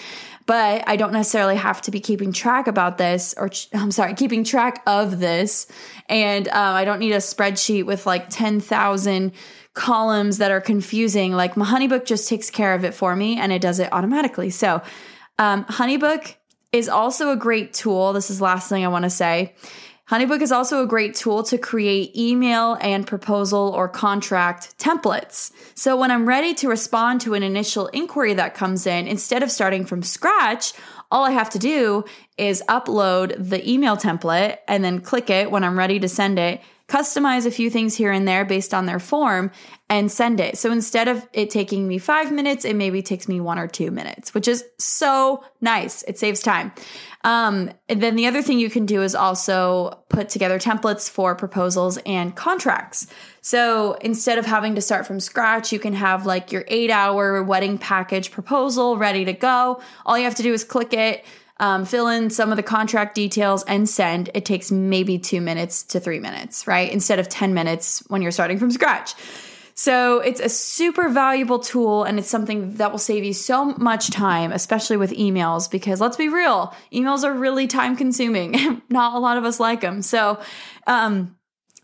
But 0.46 0.84
I 0.86 0.94
don't 0.94 1.12
necessarily 1.12 1.56
have 1.56 1.82
to 1.82 1.90
be 1.90 1.98
keeping 1.98 2.32
track 2.32 2.68
about 2.68 2.98
this, 2.98 3.34
or 3.36 3.50
I'm 3.72 3.90
sorry, 3.90 4.14
keeping 4.14 4.44
track 4.44 4.80
of 4.86 5.18
this. 5.18 5.66
And 6.08 6.46
uh, 6.48 6.52
I 6.54 6.84
don't 6.84 7.00
need 7.00 7.12
a 7.12 7.18
spreadsheet 7.18 7.84
with 7.84 8.06
like 8.06 8.30
10,000 8.30 9.32
columns 9.74 10.38
that 10.38 10.52
are 10.52 10.60
confusing. 10.60 11.32
Like 11.32 11.56
my 11.56 11.66
Honeybook 11.66 12.04
just 12.04 12.28
takes 12.28 12.48
care 12.48 12.74
of 12.74 12.84
it 12.84 12.94
for 12.94 13.16
me 13.16 13.38
and 13.38 13.52
it 13.52 13.60
does 13.60 13.80
it 13.80 13.92
automatically. 13.92 14.50
So, 14.50 14.82
um, 15.38 15.64
Honeybook 15.64 16.34
is 16.72 16.88
also 16.88 17.30
a 17.30 17.36
great 17.36 17.74
tool. 17.74 18.12
This 18.12 18.30
is 18.30 18.40
last 18.40 18.68
thing 18.68 18.84
I 18.84 18.88
want 18.88 19.02
to 19.02 19.10
say 19.10 19.54
Honeybook 20.08 20.40
is 20.40 20.52
also 20.52 20.84
a 20.84 20.86
great 20.86 21.16
tool 21.16 21.42
to 21.42 21.58
create 21.58 22.16
email 22.16 22.78
and 22.80 23.04
proposal 23.04 23.72
or 23.74 23.88
contract 23.88 24.78
templates. 24.78 25.50
So 25.74 25.96
when 25.96 26.12
I'm 26.12 26.28
ready 26.28 26.54
to 26.54 26.68
respond 26.68 27.20
to 27.22 27.34
an 27.34 27.42
initial 27.42 27.88
inquiry 27.88 28.34
that 28.34 28.54
comes 28.54 28.86
in, 28.86 29.08
instead 29.08 29.42
of 29.42 29.50
starting 29.50 29.84
from 29.84 30.04
scratch, 30.04 30.74
all 31.10 31.24
I 31.24 31.32
have 31.32 31.50
to 31.50 31.58
do 31.58 32.04
is 32.38 32.62
upload 32.68 33.34
the 33.36 33.68
email 33.68 33.96
template 33.96 34.58
and 34.68 34.84
then 34.84 35.00
click 35.00 35.28
it 35.28 35.50
when 35.50 35.64
I'm 35.64 35.76
ready 35.76 35.98
to 35.98 36.08
send 36.08 36.38
it 36.38 36.60
customize 36.88 37.46
a 37.46 37.50
few 37.50 37.68
things 37.68 37.96
here 37.96 38.12
and 38.12 38.28
there 38.28 38.44
based 38.44 38.72
on 38.72 38.86
their 38.86 39.00
form 39.00 39.50
and 39.88 40.10
send 40.10 40.40
it. 40.40 40.56
So 40.56 40.70
instead 40.70 41.08
of 41.08 41.26
it 41.32 41.50
taking 41.50 41.86
me 41.88 41.98
five 41.98 42.30
minutes, 42.30 42.64
it 42.64 42.74
maybe 42.74 43.02
takes 43.02 43.28
me 43.28 43.40
one 43.40 43.58
or 43.58 43.66
two 43.66 43.90
minutes, 43.90 44.34
which 44.34 44.46
is 44.46 44.64
so 44.78 45.44
nice. 45.60 46.02
It 46.04 46.18
saves 46.18 46.40
time. 46.40 46.72
Um, 47.24 47.70
then 47.88 48.14
the 48.14 48.26
other 48.26 48.40
thing 48.40 48.60
you 48.60 48.70
can 48.70 48.86
do 48.86 49.02
is 49.02 49.16
also 49.16 50.00
put 50.08 50.28
together 50.28 50.60
templates 50.60 51.10
for 51.10 51.34
proposals 51.34 51.98
and 52.06 52.36
contracts. 52.36 53.08
So 53.40 53.94
instead 53.94 54.38
of 54.38 54.46
having 54.46 54.76
to 54.76 54.80
start 54.80 55.08
from 55.08 55.18
scratch, 55.18 55.72
you 55.72 55.80
can 55.80 55.92
have 55.92 56.24
like 56.24 56.52
your 56.52 56.64
eight 56.68 56.90
hour 56.90 57.42
wedding 57.42 57.78
package 57.78 58.30
proposal 58.30 58.96
ready 58.96 59.24
to 59.24 59.32
go. 59.32 59.80
All 60.04 60.16
you 60.16 60.24
have 60.24 60.36
to 60.36 60.44
do 60.44 60.52
is 60.52 60.62
click 60.62 60.92
it 60.92 61.24
um, 61.58 61.84
fill 61.84 62.08
in 62.08 62.30
some 62.30 62.50
of 62.50 62.56
the 62.56 62.62
contract 62.62 63.14
details, 63.14 63.64
and 63.64 63.88
send. 63.88 64.30
It 64.34 64.44
takes 64.44 64.70
maybe 64.70 65.18
two 65.18 65.40
minutes 65.40 65.82
to 65.84 66.00
three 66.00 66.20
minutes, 66.20 66.66
right? 66.66 66.90
Instead 66.92 67.18
of 67.18 67.28
10 67.28 67.54
minutes 67.54 68.02
when 68.08 68.22
you're 68.22 68.32
starting 68.32 68.58
from 68.58 68.70
scratch. 68.70 69.14
So 69.78 70.20
it's 70.20 70.40
a 70.40 70.48
super 70.48 71.10
valuable 71.10 71.58
tool 71.58 72.04
and 72.04 72.18
it's 72.18 72.30
something 72.30 72.74
that 72.76 72.92
will 72.92 72.98
save 72.98 73.24
you 73.24 73.34
so 73.34 73.66
much 73.76 74.10
time, 74.10 74.50
especially 74.50 74.96
with 74.96 75.12
emails, 75.12 75.70
because 75.70 76.00
let's 76.00 76.16
be 76.16 76.30
real, 76.30 76.74
emails 76.90 77.24
are 77.24 77.32
really 77.34 77.66
time 77.66 77.94
consuming. 77.94 78.80
Not 78.88 79.14
a 79.14 79.18
lot 79.18 79.36
of 79.36 79.44
us 79.44 79.60
like 79.60 79.82
them. 79.82 80.00
So, 80.00 80.40
um, 80.86 81.36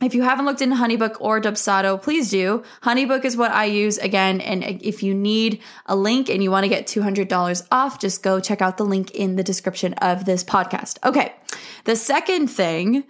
if 0.02 0.14
you 0.14 0.22
haven't 0.22 0.46
looked 0.46 0.60
into 0.60 0.76
Honeybook 0.76 1.16
or 1.20 1.40
Dubsado, 1.40 2.00
please 2.00 2.30
do. 2.30 2.62
Honeybook 2.82 3.24
is 3.24 3.36
what 3.36 3.52
I 3.52 3.66
use 3.66 3.98
again. 3.98 4.40
And 4.40 4.62
if 4.82 5.02
you 5.02 5.14
need 5.14 5.62
a 5.86 5.96
link 5.96 6.28
and 6.28 6.42
you 6.42 6.50
want 6.50 6.64
to 6.64 6.68
get 6.68 6.86
$200 6.86 7.66
off, 7.70 8.00
just 8.00 8.22
go 8.22 8.40
check 8.40 8.62
out 8.62 8.76
the 8.76 8.84
link 8.84 9.10
in 9.12 9.36
the 9.36 9.42
description 9.42 9.94
of 9.94 10.24
this 10.24 10.42
podcast. 10.44 10.98
Okay. 11.04 11.34
The 11.84 11.96
second 11.96 12.48
thing 12.48 13.04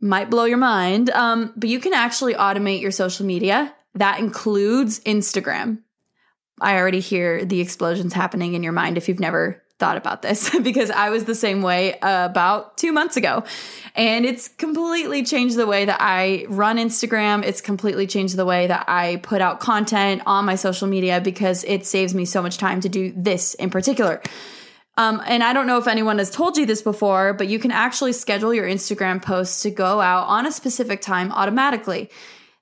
might 0.00 0.30
blow 0.30 0.44
your 0.44 0.58
mind, 0.58 1.10
um, 1.10 1.52
but 1.56 1.68
you 1.68 1.80
can 1.80 1.94
actually 1.94 2.34
automate 2.34 2.80
your 2.80 2.90
social 2.90 3.24
media 3.24 3.74
that 3.94 4.20
includes 4.20 5.00
Instagram. 5.00 5.78
I 6.60 6.76
already 6.76 7.00
hear 7.00 7.44
the 7.44 7.60
explosions 7.60 8.12
happening 8.12 8.54
in 8.54 8.62
your 8.62 8.72
mind 8.72 8.96
if 8.96 9.08
you've 9.08 9.20
never 9.20 9.62
thought 9.78 9.96
about 9.96 10.22
this 10.22 10.56
because 10.62 10.90
I 10.90 11.10
was 11.10 11.24
the 11.24 11.34
same 11.34 11.62
way 11.62 11.98
about 12.02 12.76
two 12.76 12.92
months 12.92 13.16
ago. 13.16 13.44
And 13.94 14.24
it's 14.24 14.48
completely 14.48 15.24
changed 15.24 15.56
the 15.56 15.66
way 15.66 15.84
that 15.84 15.98
I 16.00 16.46
run 16.48 16.76
Instagram. 16.76 17.44
It's 17.44 17.60
completely 17.60 18.06
changed 18.06 18.36
the 18.36 18.44
way 18.44 18.66
that 18.66 18.84
I 18.88 19.16
put 19.16 19.40
out 19.40 19.60
content 19.60 20.22
on 20.26 20.44
my 20.44 20.54
social 20.54 20.86
media 20.86 21.20
because 21.20 21.64
it 21.64 21.86
saves 21.86 22.14
me 22.14 22.24
so 22.24 22.42
much 22.42 22.58
time 22.58 22.80
to 22.80 22.88
do 22.88 23.12
this 23.16 23.54
in 23.54 23.70
particular. 23.70 24.22
Um, 24.98 25.22
and 25.26 25.42
I 25.42 25.52
don't 25.52 25.66
know 25.66 25.76
if 25.76 25.88
anyone 25.88 26.18
has 26.18 26.30
told 26.30 26.56
you 26.56 26.64
this 26.64 26.80
before, 26.80 27.34
but 27.34 27.48
you 27.48 27.58
can 27.58 27.70
actually 27.70 28.12
schedule 28.12 28.54
your 28.54 28.66
Instagram 28.66 29.22
posts 29.22 29.62
to 29.62 29.70
go 29.70 30.00
out 30.00 30.26
on 30.26 30.46
a 30.46 30.52
specific 30.52 31.02
time 31.02 31.32
automatically. 31.32 32.10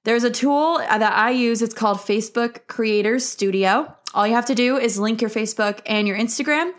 There's 0.03 0.25
a 0.25 0.31
tool 0.31 0.79
that 0.79 1.03
I 1.03 1.31
use. 1.31 1.63
It's 1.63 1.75
called 1.75 1.99
Facebook 1.99 2.67
Creators 2.67 3.25
Studio. 3.25 3.97
All 4.15 4.27
you 4.27 4.35
have 4.35 4.47
to 4.47 4.55
do 4.55 4.77
is 4.77 4.99
link 4.99 5.21
your 5.21 5.31
Facebook 5.31 5.81
and 5.87 6.07
your 6.07 6.17
Instagram. 6.17 6.73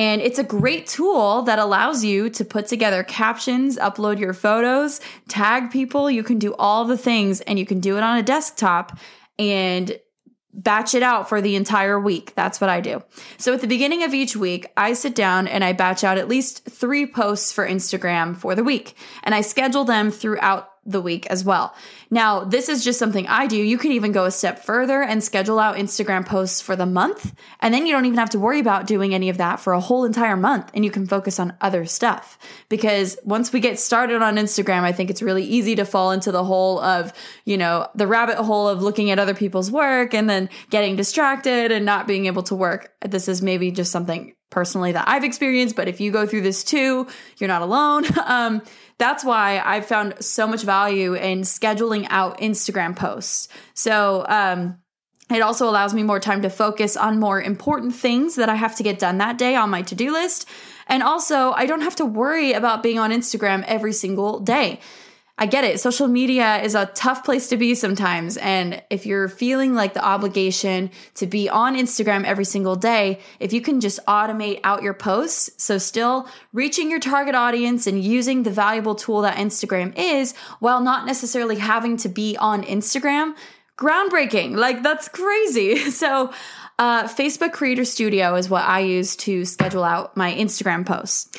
And 0.00 0.22
it's 0.22 0.38
a 0.38 0.42
great 0.42 0.86
tool 0.86 1.42
that 1.42 1.58
allows 1.58 2.02
you 2.02 2.30
to 2.30 2.42
put 2.42 2.66
together 2.68 3.02
captions, 3.02 3.76
upload 3.76 4.18
your 4.18 4.32
photos, 4.32 4.98
tag 5.28 5.70
people. 5.70 6.10
You 6.10 6.22
can 6.22 6.38
do 6.38 6.54
all 6.54 6.86
the 6.86 6.96
things 6.96 7.42
and 7.42 7.58
you 7.58 7.66
can 7.66 7.80
do 7.80 7.98
it 7.98 8.02
on 8.02 8.16
a 8.16 8.22
desktop 8.22 8.98
and 9.38 10.00
batch 10.54 10.94
it 10.94 11.02
out 11.02 11.28
for 11.28 11.42
the 11.42 11.54
entire 11.54 12.00
week. 12.00 12.34
That's 12.34 12.62
what 12.62 12.70
I 12.70 12.80
do. 12.80 13.02
So 13.36 13.52
at 13.52 13.60
the 13.60 13.66
beginning 13.66 14.02
of 14.02 14.14
each 14.14 14.34
week, 14.34 14.68
I 14.74 14.94
sit 14.94 15.14
down 15.14 15.46
and 15.46 15.62
I 15.62 15.74
batch 15.74 16.02
out 16.02 16.16
at 16.16 16.28
least 16.28 16.64
three 16.64 17.04
posts 17.04 17.52
for 17.52 17.68
Instagram 17.68 18.34
for 18.34 18.54
the 18.54 18.64
week. 18.64 18.96
And 19.22 19.34
I 19.34 19.42
schedule 19.42 19.84
them 19.84 20.10
throughout 20.10 20.70
the 20.90 21.00
week 21.00 21.26
as 21.26 21.44
well. 21.44 21.74
Now, 22.10 22.44
this 22.44 22.68
is 22.68 22.84
just 22.84 22.98
something 22.98 23.26
I 23.26 23.46
do. 23.46 23.56
You 23.56 23.78
can 23.78 23.92
even 23.92 24.12
go 24.12 24.24
a 24.24 24.30
step 24.30 24.64
further 24.64 25.02
and 25.02 25.22
schedule 25.22 25.58
out 25.58 25.76
Instagram 25.76 26.26
posts 26.26 26.60
for 26.60 26.74
the 26.74 26.86
month. 26.86 27.34
And 27.60 27.72
then 27.72 27.86
you 27.86 27.92
don't 27.92 28.06
even 28.06 28.18
have 28.18 28.30
to 28.30 28.38
worry 28.38 28.60
about 28.60 28.86
doing 28.86 29.14
any 29.14 29.28
of 29.28 29.38
that 29.38 29.60
for 29.60 29.72
a 29.72 29.80
whole 29.80 30.04
entire 30.04 30.36
month 30.36 30.70
and 30.74 30.84
you 30.84 30.90
can 30.90 31.06
focus 31.06 31.38
on 31.38 31.56
other 31.60 31.84
stuff. 31.86 32.38
Because 32.68 33.16
once 33.24 33.52
we 33.52 33.60
get 33.60 33.78
started 33.78 34.22
on 34.22 34.36
Instagram, 34.36 34.82
I 34.82 34.92
think 34.92 35.10
it's 35.10 35.22
really 35.22 35.44
easy 35.44 35.76
to 35.76 35.84
fall 35.84 36.10
into 36.10 36.32
the 36.32 36.44
hole 36.44 36.80
of, 36.80 37.12
you 37.44 37.56
know, 37.56 37.88
the 37.94 38.06
rabbit 38.06 38.36
hole 38.36 38.68
of 38.68 38.82
looking 38.82 39.10
at 39.10 39.18
other 39.18 39.34
people's 39.34 39.70
work 39.70 40.14
and 40.14 40.28
then 40.28 40.48
getting 40.70 40.96
distracted 40.96 41.72
and 41.72 41.84
not 41.84 42.06
being 42.06 42.26
able 42.26 42.42
to 42.44 42.54
work. 42.54 42.92
This 43.06 43.28
is 43.28 43.42
maybe 43.42 43.70
just 43.70 43.92
something 43.92 44.34
personally 44.50 44.92
that 44.92 45.08
I've 45.08 45.24
experienced, 45.24 45.76
but 45.76 45.88
if 45.88 46.00
you 46.00 46.10
go 46.10 46.26
through 46.26 46.42
this 46.42 46.64
too, 46.64 47.06
you're 47.38 47.48
not 47.48 47.62
alone. 47.62 48.04
um, 48.26 48.62
that's 49.00 49.24
why 49.24 49.60
I've 49.64 49.86
found 49.86 50.14
so 50.20 50.46
much 50.46 50.62
value 50.62 51.14
in 51.14 51.40
scheduling 51.40 52.06
out 52.10 52.38
Instagram 52.38 52.94
posts. 52.94 53.48
So, 53.74 54.24
um, 54.28 54.78
it 55.30 55.42
also 55.42 55.68
allows 55.68 55.94
me 55.94 56.02
more 56.02 56.18
time 56.18 56.42
to 56.42 56.50
focus 56.50 56.96
on 56.96 57.20
more 57.20 57.40
important 57.40 57.94
things 57.94 58.34
that 58.34 58.48
I 58.48 58.56
have 58.56 58.74
to 58.76 58.82
get 58.82 58.98
done 58.98 59.18
that 59.18 59.38
day 59.38 59.54
on 59.54 59.70
my 59.70 59.82
to 59.82 59.94
do 59.94 60.12
list. 60.12 60.48
And 60.88 61.04
also, 61.04 61.52
I 61.52 61.66
don't 61.66 61.82
have 61.82 61.94
to 61.96 62.04
worry 62.04 62.52
about 62.52 62.82
being 62.82 62.98
on 62.98 63.12
Instagram 63.12 63.64
every 63.66 63.92
single 63.92 64.40
day. 64.40 64.80
I 65.42 65.46
get 65.46 65.64
it. 65.64 65.80
Social 65.80 66.06
media 66.06 66.62
is 66.62 66.74
a 66.74 66.84
tough 66.94 67.24
place 67.24 67.48
to 67.48 67.56
be 67.56 67.74
sometimes. 67.74 68.36
And 68.36 68.82
if 68.90 69.06
you're 69.06 69.26
feeling 69.26 69.74
like 69.74 69.94
the 69.94 70.04
obligation 70.04 70.90
to 71.14 71.26
be 71.26 71.48
on 71.48 71.76
Instagram 71.76 72.24
every 72.24 72.44
single 72.44 72.76
day, 72.76 73.20
if 73.40 73.54
you 73.54 73.62
can 73.62 73.80
just 73.80 74.04
automate 74.04 74.60
out 74.64 74.82
your 74.82 74.92
posts, 74.92 75.50
so 75.56 75.78
still 75.78 76.28
reaching 76.52 76.90
your 76.90 77.00
target 77.00 77.34
audience 77.34 77.86
and 77.86 78.04
using 78.04 78.42
the 78.42 78.50
valuable 78.50 78.94
tool 78.94 79.22
that 79.22 79.38
Instagram 79.38 79.94
is 79.96 80.34
while 80.58 80.82
not 80.82 81.06
necessarily 81.06 81.56
having 81.56 81.96
to 81.96 82.10
be 82.10 82.36
on 82.36 82.62
Instagram, 82.62 83.34
groundbreaking. 83.78 84.56
Like 84.56 84.82
that's 84.82 85.08
crazy. 85.08 85.90
So, 85.90 86.32
uh, 86.78 87.04
Facebook 87.04 87.52
Creator 87.52 87.84
Studio 87.84 88.34
is 88.36 88.48
what 88.48 88.62
I 88.62 88.80
use 88.80 89.14
to 89.16 89.44
schedule 89.44 89.84
out 89.84 90.16
my 90.16 90.32
Instagram 90.32 90.86
posts. 90.86 91.30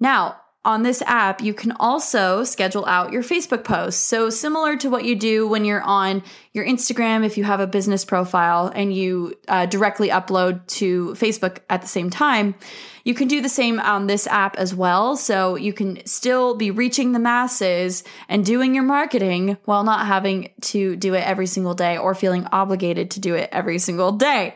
Now, 0.00 0.36
on 0.68 0.82
this 0.82 1.02
app, 1.06 1.40
you 1.40 1.54
can 1.54 1.72
also 1.80 2.44
schedule 2.44 2.84
out 2.84 3.10
your 3.10 3.22
Facebook 3.22 3.64
posts. 3.64 4.02
So, 4.02 4.28
similar 4.28 4.76
to 4.76 4.90
what 4.90 5.06
you 5.06 5.16
do 5.16 5.48
when 5.48 5.64
you're 5.64 5.80
on 5.80 6.22
your 6.52 6.66
Instagram, 6.66 7.24
if 7.24 7.38
you 7.38 7.44
have 7.44 7.60
a 7.60 7.66
business 7.66 8.04
profile 8.04 8.70
and 8.74 8.92
you 8.92 9.32
uh, 9.48 9.64
directly 9.64 10.10
upload 10.10 10.66
to 10.66 11.14
Facebook 11.14 11.60
at 11.70 11.80
the 11.80 11.88
same 11.88 12.10
time, 12.10 12.54
you 13.02 13.14
can 13.14 13.28
do 13.28 13.40
the 13.40 13.48
same 13.48 13.80
on 13.80 14.08
this 14.08 14.26
app 14.26 14.56
as 14.56 14.74
well. 14.74 15.16
So, 15.16 15.56
you 15.56 15.72
can 15.72 16.04
still 16.04 16.54
be 16.54 16.70
reaching 16.70 17.12
the 17.12 17.18
masses 17.18 18.04
and 18.28 18.44
doing 18.44 18.74
your 18.74 18.84
marketing 18.84 19.56
while 19.64 19.84
not 19.84 20.06
having 20.06 20.50
to 20.60 20.96
do 20.96 21.14
it 21.14 21.26
every 21.26 21.46
single 21.46 21.72
day 21.72 21.96
or 21.96 22.14
feeling 22.14 22.44
obligated 22.52 23.12
to 23.12 23.20
do 23.20 23.34
it 23.34 23.48
every 23.52 23.78
single 23.78 24.12
day. 24.12 24.54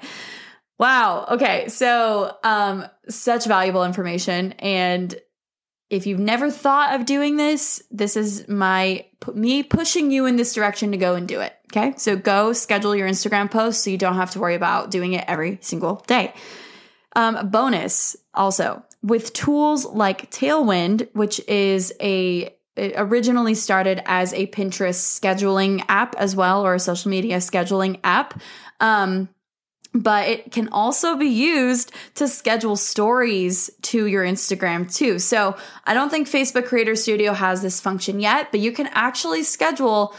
Wow. 0.78 1.26
Okay. 1.30 1.68
So, 1.68 2.36
um, 2.44 2.84
such 3.08 3.46
valuable 3.46 3.84
information. 3.84 4.52
And 4.58 5.14
if 5.92 6.06
you've 6.06 6.18
never 6.18 6.50
thought 6.50 6.98
of 6.98 7.04
doing 7.04 7.36
this, 7.36 7.82
this 7.90 8.16
is 8.16 8.48
my 8.48 9.04
me 9.34 9.62
pushing 9.62 10.10
you 10.10 10.24
in 10.24 10.36
this 10.36 10.54
direction 10.54 10.90
to 10.92 10.96
go 10.96 11.14
and 11.14 11.28
do 11.28 11.40
it. 11.40 11.54
Okay? 11.70 11.92
So 11.98 12.16
go 12.16 12.54
schedule 12.54 12.96
your 12.96 13.06
Instagram 13.06 13.50
posts 13.50 13.84
so 13.84 13.90
you 13.90 13.98
don't 13.98 14.14
have 14.16 14.30
to 14.30 14.40
worry 14.40 14.54
about 14.54 14.90
doing 14.90 15.12
it 15.12 15.24
every 15.28 15.58
single 15.60 15.96
day. 16.06 16.32
Um, 17.14 17.50
bonus 17.50 18.16
also 18.32 18.82
with 19.02 19.34
tools 19.34 19.84
like 19.84 20.30
Tailwind, 20.30 21.08
which 21.12 21.46
is 21.46 21.92
a 22.00 22.54
originally 22.78 23.54
started 23.54 24.00
as 24.06 24.32
a 24.32 24.46
Pinterest 24.46 25.20
scheduling 25.20 25.84
app 25.90 26.14
as 26.16 26.34
well, 26.34 26.64
or 26.64 26.74
a 26.74 26.80
social 26.80 27.10
media 27.10 27.36
scheduling 27.36 28.00
app. 28.02 28.40
Um, 28.80 29.28
but 29.94 30.28
it 30.28 30.52
can 30.52 30.68
also 30.68 31.16
be 31.16 31.26
used 31.26 31.92
to 32.14 32.26
schedule 32.26 32.76
stories 32.76 33.70
to 33.82 34.06
your 34.06 34.24
Instagram 34.24 34.92
too. 34.92 35.18
So 35.18 35.56
I 35.84 35.94
don't 35.94 36.10
think 36.10 36.28
Facebook 36.28 36.66
Creator 36.66 36.96
Studio 36.96 37.32
has 37.32 37.62
this 37.62 37.80
function 37.80 38.20
yet, 38.20 38.50
but 38.50 38.60
you 38.60 38.72
can 38.72 38.88
actually 38.92 39.42
schedule 39.42 40.14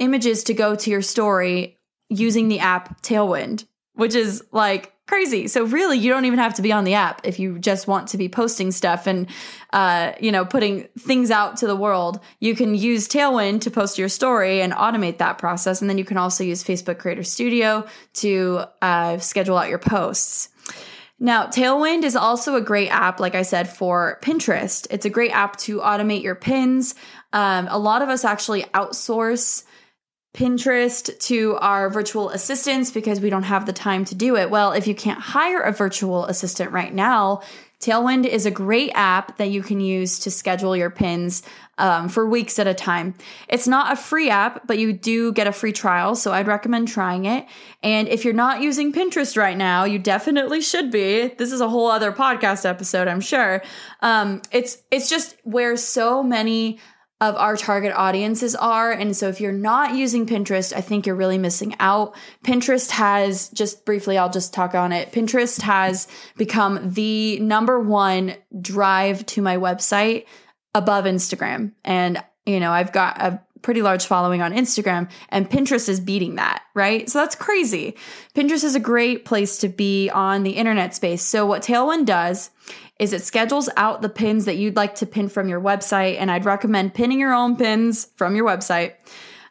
images 0.00 0.44
to 0.44 0.54
go 0.54 0.74
to 0.74 0.90
your 0.90 1.02
story 1.02 1.78
using 2.08 2.48
the 2.48 2.58
app 2.58 3.00
Tailwind, 3.02 3.66
which 3.94 4.14
is 4.14 4.42
like 4.52 4.92
crazy. 5.06 5.48
So 5.48 5.64
really, 5.64 5.98
you 5.98 6.10
don't 6.10 6.24
even 6.24 6.38
have 6.38 6.54
to 6.54 6.62
be 6.62 6.72
on 6.72 6.84
the 6.84 6.94
app 6.94 7.20
if 7.24 7.38
you 7.38 7.58
just 7.58 7.86
want 7.86 8.08
to 8.08 8.16
be 8.16 8.28
posting 8.28 8.70
stuff 8.70 9.06
and, 9.06 9.26
uh, 9.72 10.12
you 10.20 10.32
know, 10.32 10.44
putting 10.44 10.88
things 10.98 11.30
out 11.30 11.58
to 11.58 11.66
the 11.66 11.76
world. 11.76 12.20
You 12.40 12.54
can 12.54 12.74
use 12.74 13.08
Tailwind 13.08 13.62
to 13.62 13.70
post 13.70 13.98
your 13.98 14.08
story 14.08 14.62
and 14.62 14.72
automate 14.72 15.18
that 15.18 15.38
process. 15.38 15.80
And 15.80 15.90
then 15.90 15.98
you 15.98 16.04
can 16.04 16.16
also 16.16 16.44
use 16.44 16.64
Facebook 16.64 16.98
Creator 16.98 17.24
Studio 17.24 17.86
to 18.14 18.62
uh, 18.80 19.18
schedule 19.18 19.58
out 19.58 19.68
your 19.68 19.78
posts. 19.78 20.48
Now, 21.18 21.46
Tailwind 21.46 22.02
is 22.02 22.16
also 22.16 22.56
a 22.56 22.60
great 22.60 22.88
app, 22.88 23.20
like 23.20 23.34
I 23.34 23.42
said, 23.42 23.68
for 23.68 24.18
Pinterest. 24.22 24.86
It's 24.90 25.06
a 25.06 25.10
great 25.10 25.30
app 25.30 25.56
to 25.58 25.78
automate 25.78 26.22
your 26.22 26.34
pins. 26.34 26.94
Um, 27.32 27.68
a 27.70 27.78
lot 27.78 28.02
of 28.02 28.08
us 28.08 28.24
actually 28.24 28.62
outsource 28.74 29.64
Pinterest 30.34 31.18
to 31.20 31.56
our 31.56 31.90
virtual 31.90 32.30
assistants 32.30 32.90
because 32.90 33.20
we 33.20 33.28
don't 33.28 33.42
have 33.42 33.66
the 33.66 33.72
time 33.72 34.04
to 34.06 34.14
do 34.14 34.36
it. 34.36 34.50
Well, 34.50 34.72
if 34.72 34.86
you 34.86 34.94
can't 34.94 35.20
hire 35.20 35.60
a 35.60 35.72
virtual 35.72 36.24
assistant 36.24 36.72
right 36.72 36.92
now, 36.92 37.42
Tailwind 37.82 38.26
is 38.26 38.46
a 38.46 38.50
great 38.50 38.92
app 38.94 39.38
that 39.38 39.50
you 39.50 39.60
can 39.60 39.80
use 39.80 40.20
to 40.20 40.30
schedule 40.30 40.76
your 40.76 40.88
pins 40.88 41.42
um, 41.78 42.08
for 42.08 42.24
weeks 42.24 42.60
at 42.60 42.68
a 42.68 42.74
time. 42.74 43.14
It's 43.48 43.66
not 43.66 43.92
a 43.92 43.96
free 43.96 44.30
app, 44.30 44.68
but 44.68 44.78
you 44.78 44.92
do 44.92 45.32
get 45.32 45.48
a 45.48 45.52
free 45.52 45.72
trial, 45.72 46.14
so 46.14 46.32
I'd 46.32 46.46
recommend 46.46 46.86
trying 46.86 47.24
it. 47.24 47.44
And 47.82 48.06
if 48.06 48.24
you're 48.24 48.34
not 48.34 48.62
using 48.62 48.92
Pinterest 48.92 49.36
right 49.36 49.56
now, 49.56 49.82
you 49.82 49.98
definitely 49.98 50.60
should 50.60 50.92
be. 50.92 51.26
This 51.26 51.50
is 51.50 51.60
a 51.60 51.68
whole 51.68 51.90
other 51.90 52.12
podcast 52.12 52.64
episode, 52.64 53.08
I'm 53.08 53.20
sure. 53.20 53.62
Um, 54.00 54.42
it's 54.52 54.78
it's 54.92 55.10
just 55.10 55.36
where 55.42 55.76
so 55.76 56.22
many 56.22 56.78
of 57.22 57.36
our 57.36 57.56
target 57.56 57.92
audiences 57.94 58.56
are. 58.56 58.90
And 58.90 59.16
so 59.16 59.28
if 59.28 59.40
you're 59.40 59.52
not 59.52 59.94
using 59.94 60.26
Pinterest, 60.26 60.72
I 60.72 60.80
think 60.80 61.06
you're 61.06 61.14
really 61.14 61.38
missing 61.38 61.76
out. 61.78 62.16
Pinterest 62.44 62.90
has, 62.90 63.48
just 63.50 63.84
briefly, 63.86 64.18
I'll 64.18 64.28
just 64.28 64.52
talk 64.52 64.74
on 64.74 64.90
it. 64.90 65.12
Pinterest 65.12 65.60
has 65.60 66.08
become 66.36 66.92
the 66.94 67.38
number 67.38 67.78
one 67.78 68.34
drive 68.60 69.24
to 69.26 69.40
my 69.40 69.56
website 69.56 70.26
above 70.74 71.04
Instagram. 71.04 71.72
And, 71.84 72.20
you 72.44 72.58
know, 72.58 72.72
I've 72.72 72.92
got 72.92 73.22
a 73.22 73.40
pretty 73.62 73.82
large 73.82 74.06
following 74.06 74.42
on 74.42 74.52
Instagram 74.52 75.08
and 75.28 75.48
Pinterest 75.48 75.88
is 75.88 76.00
beating 76.00 76.34
that, 76.36 76.62
right? 76.74 77.08
So 77.08 77.18
that's 77.20 77.34
crazy. 77.34 77.96
Pinterest 78.34 78.64
is 78.64 78.74
a 78.74 78.80
great 78.80 79.24
place 79.24 79.58
to 79.58 79.68
be 79.68 80.10
on 80.10 80.42
the 80.42 80.52
internet 80.52 80.94
space. 80.94 81.22
So 81.22 81.46
what 81.46 81.62
Tailwind 81.62 82.06
does 82.06 82.50
is 82.98 83.12
it 83.12 83.22
schedules 83.22 83.68
out 83.76 84.02
the 84.02 84.08
pins 84.08 84.44
that 84.44 84.56
you'd 84.56 84.76
like 84.76 84.96
to 84.96 85.06
pin 85.06 85.28
from 85.28 85.48
your 85.48 85.60
website. 85.60 86.16
And 86.18 86.30
I'd 86.30 86.44
recommend 86.44 86.94
pinning 86.94 87.18
your 87.18 87.32
own 87.32 87.56
pins 87.56 88.08
from 88.16 88.36
your 88.36 88.46
website. 88.46 88.94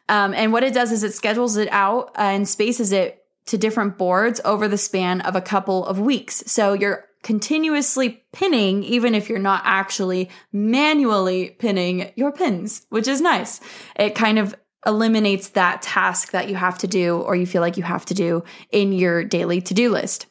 Um, 0.08 0.34
and 0.34 0.52
what 0.52 0.64
it 0.64 0.74
does 0.74 0.92
is 0.92 1.02
it 1.02 1.14
schedules 1.14 1.56
it 1.56 1.68
out 1.70 2.12
and 2.14 2.48
spaces 2.48 2.92
it 2.92 3.24
to 3.46 3.58
different 3.58 3.98
boards 3.98 4.40
over 4.44 4.68
the 4.68 4.78
span 4.78 5.20
of 5.22 5.36
a 5.36 5.40
couple 5.40 5.84
of 5.84 5.98
weeks. 5.98 6.42
So 6.46 6.72
you're 6.72 7.06
continuously 7.22 8.24
pinning, 8.32 8.82
even 8.84 9.14
if 9.14 9.28
you're 9.28 9.38
not 9.38 9.62
actually 9.64 10.28
manually 10.52 11.50
pinning 11.58 12.10
your 12.16 12.32
pins, 12.32 12.86
which 12.90 13.08
is 13.08 13.20
nice. 13.20 13.60
It 13.96 14.14
kind 14.14 14.38
of 14.38 14.54
eliminates 14.84 15.50
that 15.50 15.82
task 15.82 16.32
that 16.32 16.48
you 16.48 16.56
have 16.56 16.78
to 16.78 16.86
do 16.88 17.18
or 17.18 17.36
you 17.36 17.46
feel 17.46 17.60
like 17.60 17.76
you 17.76 17.84
have 17.84 18.04
to 18.06 18.14
do 18.14 18.42
in 18.70 18.92
your 18.92 19.24
daily 19.24 19.60
to 19.60 19.74
do 19.74 19.90
list. 19.90 20.26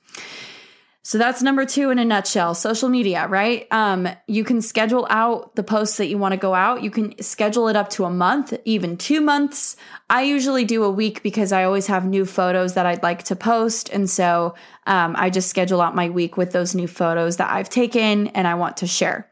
So 1.04 1.18
that's 1.18 1.42
number 1.42 1.66
two 1.66 1.90
in 1.90 1.98
a 1.98 2.06
nutshell 2.06 2.54
social 2.54 2.88
media, 2.88 3.26
right? 3.28 3.66
Um, 3.72 4.08
you 4.28 4.44
can 4.44 4.62
schedule 4.62 5.08
out 5.10 5.56
the 5.56 5.64
posts 5.64 5.98
that 5.98 6.06
you 6.08 6.20
want 6.20 6.34
to 6.34 6.38
go 6.38 6.54
out. 6.54 6.84
You 6.84 6.92
can 6.92 7.20
schedule 7.24 7.68
it 7.70 7.76
up 7.76 7.90
to 7.92 8.06
a 8.06 8.10
month, 8.12 8.54
even 8.66 8.98
two 8.98 9.20
months. 9.20 9.78
I 10.12 10.22
usually 10.22 10.64
do 10.64 10.84
a 10.84 10.92
week 10.92 11.24
because 11.24 11.52
I 11.52 11.64
always 11.64 11.88
have 11.88 12.06
new 12.06 12.24
photos 12.24 12.76
that 12.76 12.86
I'd 12.86 13.02
like 13.02 13.24
to 13.24 13.36
post. 13.36 13.90
And 13.90 14.08
so 14.08 14.54
um, 14.86 15.16
I 15.18 15.32
just 15.32 15.50
schedule 15.50 15.82
out 15.82 15.96
my 15.96 16.10
week 16.10 16.38
with 16.38 16.52
those 16.52 16.76
new 16.76 16.88
photos 16.88 17.38
that 17.38 17.52
I've 17.52 17.70
taken 17.70 18.28
and 18.28 18.48
I 18.48 18.54
want 18.54 18.78
to 18.78 18.88
share. 18.88 19.28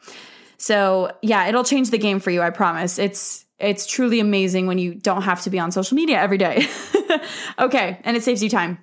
So 0.57 1.11
yeah, 1.21 1.47
it'll 1.47 1.63
change 1.63 1.91
the 1.91 1.99
game 1.99 2.19
for 2.19 2.31
you. 2.31 2.41
I 2.41 2.49
promise. 2.49 2.97
It's, 2.97 3.45
it's 3.59 3.85
truly 3.85 4.19
amazing 4.19 4.65
when 4.65 4.79
you 4.79 4.95
don't 4.95 5.21
have 5.21 5.43
to 5.43 5.51
be 5.51 5.59
on 5.59 5.71
social 5.71 5.95
media 5.95 6.19
every 6.19 6.39
day. 6.39 6.65
okay. 7.59 7.99
And 8.03 8.17
it 8.17 8.23
saves 8.23 8.41
you 8.41 8.49
time. 8.49 8.79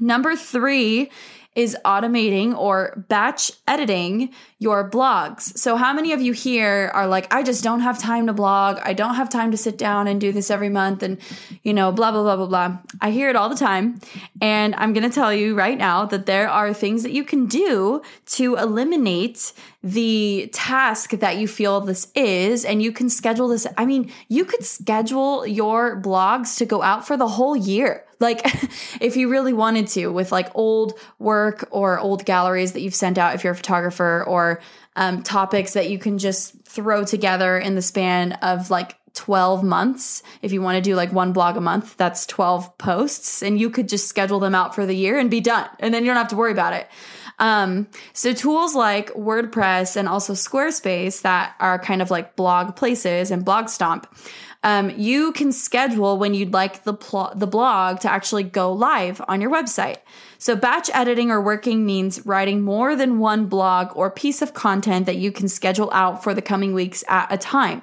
Number 0.00 0.36
three 0.36 1.10
is 1.54 1.76
automating 1.84 2.56
or 2.56 3.04
batch 3.08 3.52
editing 3.66 4.30
your 4.62 4.88
blogs. 4.88 5.58
So, 5.58 5.76
how 5.76 5.92
many 5.92 6.12
of 6.12 6.22
you 6.22 6.32
here 6.32 6.90
are 6.94 7.08
like, 7.08 7.26
I 7.34 7.42
just 7.42 7.64
don't 7.64 7.80
have 7.80 7.98
time 7.98 8.28
to 8.28 8.32
blog. 8.32 8.78
I 8.84 8.92
don't 8.92 9.16
have 9.16 9.28
time 9.28 9.50
to 9.50 9.56
sit 9.56 9.76
down 9.76 10.06
and 10.06 10.20
do 10.20 10.30
this 10.30 10.52
every 10.52 10.68
month 10.68 11.02
and, 11.02 11.18
you 11.64 11.74
know, 11.74 11.90
blah, 11.90 12.12
blah, 12.12 12.22
blah, 12.22 12.36
blah, 12.36 12.46
blah. 12.46 12.78
I 13.00 13.10
hear 13.10 13.28
it 13.28 13.34
all 13.34 13.48
the 13.48 13.56
time. 13.56 14.00
And 14.40 14.76
I'm 14.76 14.92
going 14.92 15.08
to 15.08 15.14
tell 15.14 15.34
you 15.34 15.56
right 15.56 15.76
now 15.76 16.04
that 16.06 16.26
there 16.26 16.48
are 16.48 16.72
things 16.72 17.02
that 17.02 17.10
you 17.10 17.24
can 17.24 17.46
do 17.46 18.02
to 18.26 18.54
eliminate 18.54 19.52
the 19.82 20.48
task 20.52 21.10
that 21.10 21.38
you 21.38 21.48
feel 21.48 21.80
this 21.80 22.12
is. 22.14 22.64
And 22.64 22.80
you 22.80 22.92
can 22.92 23.10
schedule 23.10 23.48
this. 23.48 23.66
I 23.76 23.84
mean, 23.84 24.12
you 24.28 24.44
could 24.44 24.64
schedule 24.64 25.44
your 25.44 26.00
blogs 26.00 26.56
to 26.58 26.66
go 26.66 26.82
out 26.82 27.04
for 27.04 27.16
the 27.16 27.26
whole 27.26 27.56
year. 27.56 28.04
Like, 28.22 28.40
if 29.00 29.16
you 29.16 29.28
really 29.28 29.52
wanted 29.52 29.88
to, 29.88 30.06
with 30.06 30.32
like 30.32 30.48
old 30.54 30.98
work 31.18 31.68
or 31.70 31.98
old 31.98 32.24
galleries 32.24 32.72
that 32.72 32.80
you've 32.80 32.94
sent 32.94 33.18
out 33.18 33.34
if 33.34 33.44
you're 33.44 33.52
a 33.52 33.56
photographer, 33.56 34.24
or 34.26 34.51
um, 34.96 35.22
topics 35.22 35.72
that 35.74 35.90
you 35.90 35.98
can 35.98 36.18
just 36.18 36.64
throw 36.64 37.04
together 37.04 37.58
in 37.58 37.74
the 37.74 37.82
span 37.82 38.32
of 38.34 38.70
like 38.70 38.96
12 39.14 39.62
months. 39.62 40.22
If 40.40 40.52
you 40.52 40.62
want 40.62 40.76
to 40.76 40.80
do 40.82 40.94
like 40.94 41.12
one 41.12 41.32
blog 41.32 41.56
a 41.56 41.60
month, 41.60 41.96
that's 41.96 42.26
12 42.26 42.78
posts, 42.78 43.42
and 43.42 43.60
you 43.60 43.70
could 43.70 43.88
just 43.88 44.08
schedule 44.08 44.40
them 44.40 44.54
out 44.54 44.74
for 44.74 44.86
the 44.86 44.96
year 44.96 45.18
and 45.18 45.30
be 45.30 45.40
done. 45.40 45.68
And 45.80 45.92
then 45.92 46.02
you 46.04 46.10
don't 46.10 46.16
have 46.16 46.28
to 46.28 46.36
worry 46.36 46.52
about 46.52 46.72
it. 46.72 46.88
Um, 47.38 47.88
so 48.12 48.32
tools 48.32 48.74
like 48.74 49.10
WordPress 49.14 49.96
and 49.96 50.08
also 50.08 50.32
Squarespace 50.34 51.22
that 51.22 51.54
are 51.60 51.78
kind 51.78 52.00
of 52.00 52.10
like 52.10 52.36
blog 52.36 52.76
places 52.76 53.30
and 53.30 53.44
Blogstomp 53.44 54.04
um, 54.64 54.90
you 54.90 55.32
can 55.32 55.52
schedule 55.52 56.18
when 56.18 56.34
you'd 56.34 56.52
like 56.52 56.84
the 56.84 56.94
pl- 56.94 57.32
the 57.34 57.46
blog 57.46 58.00
to 58.00 58.12
actually 58.12 58.44
go 58.44 58.72
live 58.72 59.20
on 59.26 59.40
your 59.40 59.50
website. 59.50 59.98
So 60.42 60.56
batch 60.56 60.90
editing 60.92 61.30
or 61.30 61.40
working 61.40 61.86
means 61.86 62.26
writing 62.26 62.62
more 62.62 62.96
than 62.96 63.20
one 63.20 63.46
blog 63.46 63.96
or 63.96 64.10
piece 64.10 64.42
of 64.42 64.54
content 64.54 65.06
that 65.06 65.14
you 65.14 65.30
can 65.30 65.46
schedule 65.46 65.88
out 65.92 66.24
for 66.24 66.34
the 66.34 66.42
coming 66.42 66.74
weeks 66.74 67.04
at 67.06 67.32
a 67.32 67.38
time. 67.38 67.82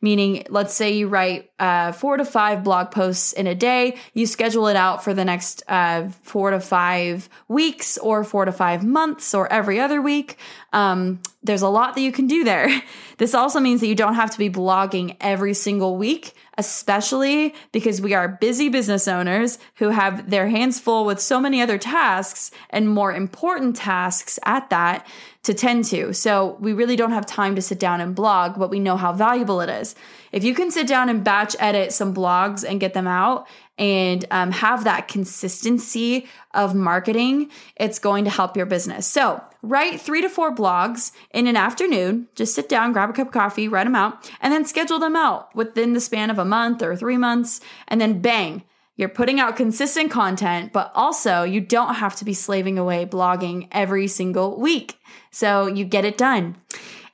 Meaning, 0.00 0.44
let's 0.48 0.74
say 0.74 0.90
you 0.90 1.06
write 1.06 1.52
uh, 1.60 1.92
four 1.92 2.16
to 2.16 2.24
five 2.24 2.64
blog 2.64 2.90
posts 2.90 3.32
in 3.32 3.46
a 3.46 3.54
day, 3.54 3.96
you 4.12 4.26
schedule 4.26 4.66
it 4.66 4.74
out 4.74 5.04
for 5.04 5.14
the 5.14 5.24
next 5.24 5.62
uh, 5.68 6.08
four 6.22 6.50
to 6.50 6.58
five 6.58 7.28
weeks 7.46 7.96
or 7.96 8.24
four 8.24 8.44
to 8.44 8.50
five 8.50 8.82
months 8.82 9.32
or 9.32 9.46
every 9.52 9.78
other 9.78 10.02
week. 10.02 10.36
Um, 10.72 11.20
there's 11.44 11.62
a 11.62 11.68
lot 11.68 11.94
that 11.94 12.00
you 12.00 12.10
can 12.10 12.26
do 12.26 12.42
there. 12.42 12.68
This 13.20 13.34
also 13.34 13.60
means 13.60 13.82
that 13.82 13.86
you 13.86 13.94
don't 13.94 14.14
have 14.14 14.30
to 14.30 14.38
be 14.38 14.48
blogging 14.48 15.14
every 15.20 15.52
single 15.52 15.98
week, 15.98 16.32
especially 16.60 17.54
because 17.72 18.02
we 18.02 18.12
are 18.12 18.28
busy 18.28 18.68
business 18.68 19.08
owners 19.08 19.58
who 19.76 19.88
have 19.88 20.28
their 20.28 20.48
hands 20.48 20.78
full 20.78 21.06
with 21.06 21.18
so 21.18 21.40
many 21.40 21.62
other 21.62 21.78
tasks 21.78 22.50
and 22.68 22.86
more 22.86 23.14
important 23.14 23.74
tasks 23.76 24.38
at 24.44 24.68
that 24.68 25.06
to 25.42 25.54
tend 25.54 25.86
to. 25.86 26.12
So 26.12 26.58
we 26.60 26.74
really 26.74 26.96
don't 26.96 27.12
have 27.12 27.24
time 27.24 27.54
to 27.54 27.62
sit 27.62 27.80
down 27.80 28.02
and 28.02 28.14
blog, 28.14 28.58
but 28.58 28.68
we 28.68 28.78
know 28.78 28.98
how 28.98 29.14
valuable 29.14 29.62
it 29.62 29.70
is. 29.70 29.94
If 30.32 30.44
you 30.44 30.54
can 30.54 30.70
sit 30.70 30.86
down 30.86 31.08
and 31.08 31.24
batch 31.24 31.56
edit 31.58 31.94
some 31.94 32.14
blogs 32.14 32.62
and 32.62 32.78
get 32.78 32.92
them 32.92 33.06
out 33.06 33.48
and 33.80 34.26
um, 34.30 34.52
have 34.52 34.84
that 34.84 35.08
consistency 35.08 36.28
of 36.52 36.74
marketing, 36.74 37.50
it's 37.76 37.98
going 37.98 38.24
to 38.24 38.30
help 38.30 38.54
your 38.54 38.66
business. 38.66 39.06
So 39.06 39.42
write 39.62 40.00
three 40.00 40.20
to 40.20 40.28
four 40.28 40.54
blogs 40.54 41.12
in 41.32 41.46
an 41.46 41.56
afternoon. 41.56 42.28
Just 42.34 42.54
sit 42.54 42.68
down, 42.68 42.92
grab 42.92 43.08
a 43.08 43.12
cup 43.14 43.28
of 43.28 43.32
coffee, 43.32 43.68
write 43.68 43.84
them 43.84 43.96
out, 43.96 44.30
and 44.42 44.52
then 44.52 44.66
schedule 44.66 44.98
them 44.98 45.16
out 45.16 45.54
within 45.56 45.94
the 45.94 46.00
span 46.00 46.28
of 46.28 46.38
a 46.38 46.44
month 46.44 46.82
or 46.82 46.94
three 46.94 47.16
months. 47.16 47.62
And 47.88 47.98
then 48.00 48.20
bang, 48.20 48.64
you're 48.96 49.08
putting 49.08 49.40
out 49.40 49.56
consistent 49.56 50.10
content, 50.10 50.74
but 50.74 50.92
also 50.94 51.42
you 51.42 51.62
don't 51.62 51.94
have 51.94 52.14
to 52.16 52.24
be 52.26 52.34
slaving 52.34 52.78
away 52.78 53.06
blogging 53.06 53.66
every 53.72 54.08
single 54.08 54.60
week. 54.60 54.98
So 55.30 55.66
you 55.66 55.86
get 55.86 56.04
it 56.04 56.18
done. 56.18 56.56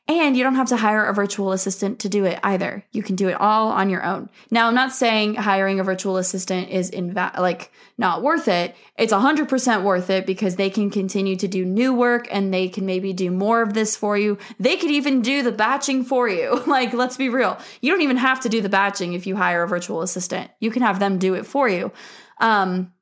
And 0.08 0.36
you 0.36 0.44
don't 0.44 0.54
have 0.54 0.68
to 0.68 0.76
hire 0.76 1.04
a 1.04 1.12
virtual 1.12 1.50
assistant 1.50 1.98
to 2.00 2.08
do 2.08 2.24
it 2.24 2.38
either. 2.44 2.84
You 2.92 3.02
can 3.02 3.16
do 3.16 3.28
it 3.28 3.40
all 3.40 3.72
on 3.72 3.90
your 3.90 4.04
own. 4.04 4.30
Now, 4.52 4.68
I'm 4.68 4.74
not 4.74 4.92
saying 4.92 5.34
hiring 5.34 5.80
a 5.80 5.84
virtual 5.84 6.16
assistant 6.16 6.68
is 6.68 6.92
inva- 6.92 7.36
like 7.40 7.72
not 7.98 8.22
worth 8.22 8.46
it. 8.46 8.76
It's 8.96 9.12
100% 9.12 9.82
worth 9.82 10.08
it 10.08 10.24
because 10.24 10.54
they 10.54 10.70
can 10.70 10.90
continue 10.90 11.34
to 11.36 11.48
do 11.48 11.64
new 11.64 11.92
work 11.92 12.28
and 12.30 12.54
they 12.54 12.68
can 12.68 12.86
maybe 12.86 13.12
do 13.12 13.32
more 13.32 13.62
of 13.62 13.74
this 13.74 13.96
for 13.96 14.16
you. 14.16 14.38
They 14.60 14.76
could 14.76 14.92
even 14.92 15.22
do 15.22 15.42
the 15.42 15.50
batching 15.50 16.04
for 16.04 16.28
you. 16.28 16.62
like, 16.68 16.92
let's 16.92 17.16
be 17.16 17.28
real. 17.28 17.58
You 17.80 17.90
don't 17.90 18.02
even 18.02 18.18
have 18.18 18.40
to 18.42 18.48
do 18.48 18.60
the 18.60 18.68
batching 18.68 19.14
if 19.14 19.26
you 19.26 19.34
hire 19.34 19.64
a 19.64 19.68
virtual 19.68 20.02
assistant. 20.02 20.52
You 20.60 20.70
can 20.70 20.82
have 20.82 21.00
them 21.00 21.18
do 21.18 21.34
it 21.34 21.46
for 21.46 21.68
you. 21.68 21.90
Um, 22.38 22.92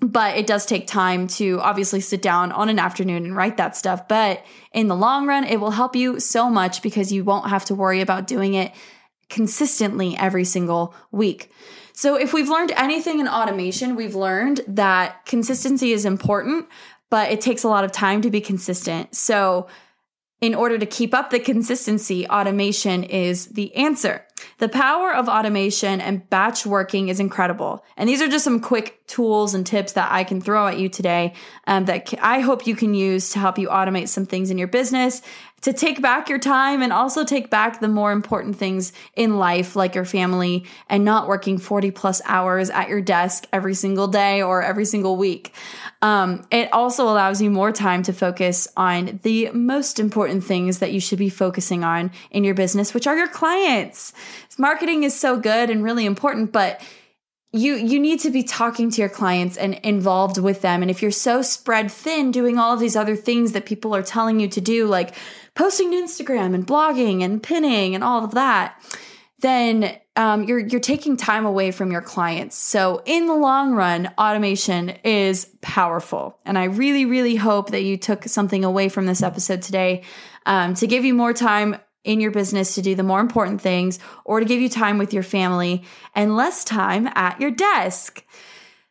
but 0.00 0.36
it 0.36 0.46
does 0.46 0.64
take 0.64 0.86
time 0.86 1.26
to 1.26 1.60
obviously 1.60 2.00
sit 2.00 2.22
down 2.22 2.52
on 2.52 2.68
an 2.68 2.78
afternoon 2.78 3.24
and 3.24 3.36
write 3.36 3.58
that 3.58 3.76
stuff. 3.76 4.08
But 4.08 4.44
in 4.72 4.88
the 4.88 4.96
long 4.96 5.26
run, 5.26 5.44
it 5.44 5.60
will 5.60 5.70
help 5.70 5.94
you 5.94 6.18
so 6.20 6.48
much 6.48 6.82
because 6.82 7.12
you 7.12 7.22
won't 7.22 7.50
have 7.50 7.66
to 7.66 7.74
worry 7.74 8.00
about 8.00 8.26
doing 8.26 8.54
it 8.54 8.72
consistently 9.28 10.16
every 10.16 10.44
single 10.44 10.94
week. 11.12 11.50
So, 11.92 12.16
if 12.16 12.32
we've 12.32 12.48
learned 12.48 12.72
anything 12.76 13.20
in 13.20 13.28
automation, 13.28 13.94
we've 13.94 14.14
learned 14.14 14.62
that 14.68 15.26
consistency 15.26 15.92
is 15.92 16.06
important, 16.06 16.66
but 17.10 17.30
it 17.30 17.40
takes 17.40 17.62
a 17.62 17.68
lot 17.68 17.84
of 17.84 17.92
time 17.92 18.22
to 18.22 18.30
be 18.30 18.40
consistent. 18.40 19.14
So, 19.14 19.68
in 20.40 20.54
order 20.54 20.78
to 20.78 20.86
keep 20.86 21.12
up 21.12 21.30
the 21.30 21.38
consistency, 21.38 22.26
automation 22.26 23.04
is 23.04 23.48
the 23.48 23.74
answer. 23.74 24.24
The 24.58 24.70
power 24.70 25.14
of 25.14 25.28
automation 25.28 26.00
and 26.00 26.28
batch 26.30 26.64
working 26.64 27.08
is 27.08 27.20
incredible. 27.20 27.84
And 27.98 28.08
these 28.08 28.22
are 28.22 28.28
just 28.28 28.44
some 28.44 28.60
quick 28.60 29.06
tools 29.06 29.54
and 29.54 29.66
tips 29.66 29.92
that 29.92 30.10
I 30.10 30.24
can 30.24 30.40
throw 30.40 30.66
at 30.66 30.78
you 30.78 30.88
today 30.88 31.34
um, 31.66 31.84
that 31.86 32.14
I 32.22 32.40
hope 32.40 32.66
you 32.66 32.74
can 32.74 32.94
use 32.94 33.30
to 33.30 33.38
help 33.38 33.58
you 33.58 33.68
automate 33.68 34.08
some 34.08 34.24
things 34.24 34.50
in 34.50 34.56
your 34.56 34.68
business 34.68 35.20
to 35.62 35.72
take 35.72 36.00
back 36.00 36.28
your 36.28 36.38
time 36.38 36.82
and 36.82 36.92
also 36.92 37.24
take 37.24 37.50
back 37.50 37.80
the 37.80 37.88
more 37.88 38.12
important 38.12 38.56
things 38.56 38.92
in 39.14 39.36
life, 39.36 39.76
like 39.76 39.94
your 39.94 40.04
family, 40.04 40.64
and 40.88 41.04
not 41.04 41.28
working 41.28 41.58
40 41.58 41.90
plus 41.90 42.22
hours 42.24 42.70
at 42.70 42.88
your 42.88 43.00
desk 43.00 43.46
every 43.52 43.74
single 43.74 44.08
day 44.08 44.42
or 44.42 44.62
every 44.62 44.84
single 44.84 45.16
week. 45.16 45.52
Um, 46.02 46.46
it 46.50 46.72
also 46.72 47.04
allows 47.04 47.42
you 47.42 47.50
more 47.50 47.72
time 47.72 48.02
to 48.04 48.12
focus 48.12 48.68
on 48.76 49.20
the 49.22 49.50
most 49.52 50.00
important 50.00 50.44
things 50.44 50.78
that 50.78 50.92
you 50.92 51.00
should 51.00 51.18
be 51.18 51.28
focusing 51.28 51.84
on 51.84 52.10
in 52.30 52.44
your 52.44 52.54
business, 52.54 52.94
which 52.94 53.06
are 53.06 53.16
your 53.16 53.28
clients. 53.28 54.12
Marketing 54.58 55.02
is 55.02 55.18
so 55.18 55.38
good 55.38 55.68
and 55.68 55.84
really 55.84 56.06
important, 56.06 56.52
but 56.52 56.80
you 57.52 57.74
you 57.74 57.98
need 57.98 58.20
to 58.20 58.30
be 58.30 58.42
talking 58.42 58.90
to 58.90 59.00
your 59.00 59.08
clients 59.08 59.56
and 59.56 59.74
involved 59.82 60.38
with 60.38 60.62
them 60.62 60.82
and 60.82 60.90
if 60.90 61.02
you're 61.02 61.10
so 61.10 61.42
spread 61.42 61.90
thin 61.90 62.30
doing 62.30 62.58
all 62.58 62.72
of 62.72 62.78
these 62.78 62.94
other 62.94 63.16
things 63.16 63.52
that 63.52 63.66
people 63.66 63.94
are 63.94 64.02
telling 64.02 64.38
you 64.38 64.46
to 64.46 64.60
do 64.60 64.86
like 64.86 65.14
posting 65.60 65.90
to 65.90 65.96
Instagram 65.98 66.54
and 66.54 66.66
blogging 66.66 67.22
and 67.22 67.42
pinning 67.42 67.94
and 67.94 68.02
all 68.02 68.24
of 68.24 68.32
that 68.32 68.82
then 69.40 69.98
um, 70.16 70.44
you're 70.44 70.58
you're 70.58 70.80
taking 70.80 71.16
time 71.16 71.46
away 71.46 71.70
from 71.70 71.90
your 71.90 72.02
clients. 72.02 72.56
So 72.56 73.02
in 73.06 73.26
the 73.26 73.34
long 73.34 73.72
run, 73.72 74.12
automation 74.18 74.90
is 75.02 75.46
powerful, 75.62 76.38
and 76.44 76.58
I 76.58 76.64
really 76.64 77.06
really 77.06 77.36
hope 77.36 77.70
that 77.70 77.82
you 77.82 77.96
took 77.96 78.24
something 78.24 78.64
away 78.64 78.88
from 78.88 79.06
this 79.06 79.22
episode 79.22 79.62
today 79.62 80.02
um, 80.46 80.74
to 80.74 80.86
give 80.86 81.04
you 81.04 81.14
more 81.14 81.32
time 81.32 81.76
in 82.04 82.20
your 82.20 82.30
business 82.30 82.74
to 82.74 82.82
do 82.82 82.94
the 82.94 83.02
more 83.02 83.20
important 83.20 83.60
things, 83.60 83.98
or 84.24 84.40
to 84.40 84.46
give 84.46 84.60
you 84.60 84.68
time 84.68 84.98
with 84.98 85.12
your 85.12 85.22
family 85.22 85.84
and 86.14 86.36
less 86.36 86.64
time 86.64 87.06
at 87.14 87.40
your 87.40 87.50
desk. 87.50 88.24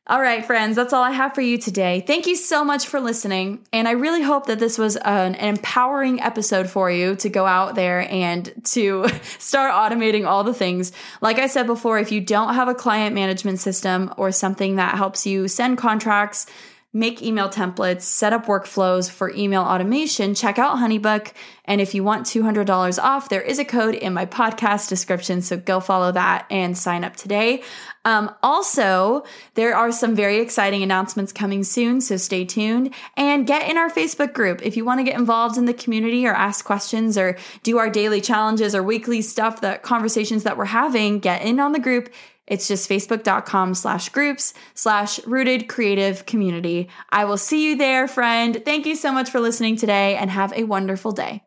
All 0.10 0.19
right, 0.19 0.43
friends, 0.43 0.76
that's 0.76 0.91
all 0.91 1.04
I 1.04 1.12
have 1.12 1.36
for 1.36 1.41
you 1.41 1.60
today. 1.60 2.04
Thank 2.06 2.26
you 2.26 2.36
so 2.36 2.65
much 2.65 2.88
for 2.88 3.00
listening. 3.00 3.63
And 3.72 3.88
I 3.88 3.91
really 3.91 4.24
hope 4.24 4.48
that 4.48 4.58
this 4.58 4.80
was 4.80 4.95
an, 4.95 5.36
empowering 5.36 6.19
episode 6.19 6.67
for 6.67 6.89
you 6.89 7.15
to 7.17 7.30
go 7.30 7.45
out 7.45 7.76
there 7.76 8.12
and 8.12 8.52
to 8.72 9.08
start 9.38 9.72
automating 9.72 10.26
all 10.26 10.43
the 10.43 10.54
things. 10.54 10.93
Like 11.22 11.38
I 11.38 11.45
said 11.45 11.67
before, 11.67 12.00
if 12.00 12.12
you 12.12 12.22
don't 12.22 12.56
have 12.56 12.67
a 12.67 12.74
client 12.74 13.13
management 13.13 13.60
system 13.60 14.12
or 14.17 14.32
something 14.32 14.78
that 14.78 14.95
helps 14.95 15.28
you 15.28 15.48
send 15.48 15.78
contracts, 15.78 16.48
make 16.91 17.21
email 17.21 17.49
templates, 17.49 18.02
set 18.02 18.34
up 18.34 18.47
workflows 18.47 19.12
for 19.12 19.32
email 19.36 19.62
automation, 19.62 20.34
check 20.34 20.58
out 20.58 20.78
Honeybook. 20.78 21.34
And 21.65 21.80
if 21.80 21.93
you 21.93 22.04
want 22.04 22.25
$200 22.25 23.04
off, 23.04 23.30
there 23.30 23.43
is 23.43 23.60
a 23.60 23.65
code 23.65 23.93
in 23.93 24.12
my 24.12 24.25
podcast 24.25 24.89
description. 24.89 25.43
So 25.43 25.58
go 25.58 25.80
follow 25.80 26.12
that 26.13 26.47
and 26.49 26.75
sign 26.75 27.04
up 27.04 27.15
today. 27.15 27.62
Um, 28.06 28.34
also, 28.41 29.23
there 29.54 29.75
are 29.75 29.91
some 29.91 30.15
very 30.15 30.39
exciting 30.39 30.82
announcements 30.82 31.32
coming 31.32 31.63
soon. 31.63 32.02
So 32.02 32.17
stay 32.17 32.43
tuned 32.43 32.95
and 33.15 33.45
get 33.45 33.69
in 33.69 33.78
our 33.78 33.91
Facebook 33.91 34.34
group. 34.34 34.62
If 34.63 34.75
you 34.75 34.84
want 34.84 34.99
to 34.99 35.04
get 35.04 35.19
involved 35.19 35.58
in 35.58 35.65
the 35.65 35.75
community 35.75 36.25
or 36.25 36.34
ask 36.34 36.65
questions 36.65 37.19
or 37.19 37.38
do 37.62 37.78
our 37.78 37.91
daily 37.91 38.19
challenges 38.19 38.73
or 38.73 38.82
weekly 38.82 39.21
stuff, 39.21 39.62
the 39.62 39.80
conversations 39.84 40.41
that 40.43 40.58
we're 40.58 40.65
having, 40.65 41.19
get 41.19 41.43
in 41.43 41.60
on 41.60 41.71
the 41.71 41.80
group 41.80 42.10
it's 42.49 42.67
just 42.67 42.89
facebook.com 42.89 43.73
slash 43.75 44.09
groups 44.09 44.53
slash 44.73 45.25
rooted 45.25 45.69
creative 45.69 46.25
community. 46.25 46.89
I 47.09 47.25
will 47.25 47.38
see 47.38 47.69
you 47.69 47.77
there, 47.77 48.07
friend. 48.07 48.62
Thank 48.65 48.85
you 48.85 48.95
so 48.95 49.12
much 49.12 49.29
for 49.29 49.39
listening 49.39 49.77
today 49.77 50.17
and 50.17 50.29
have 50.29 50.51
a 50.53 50.63
wonderful 50.63 51.12
day. 51.12 51.43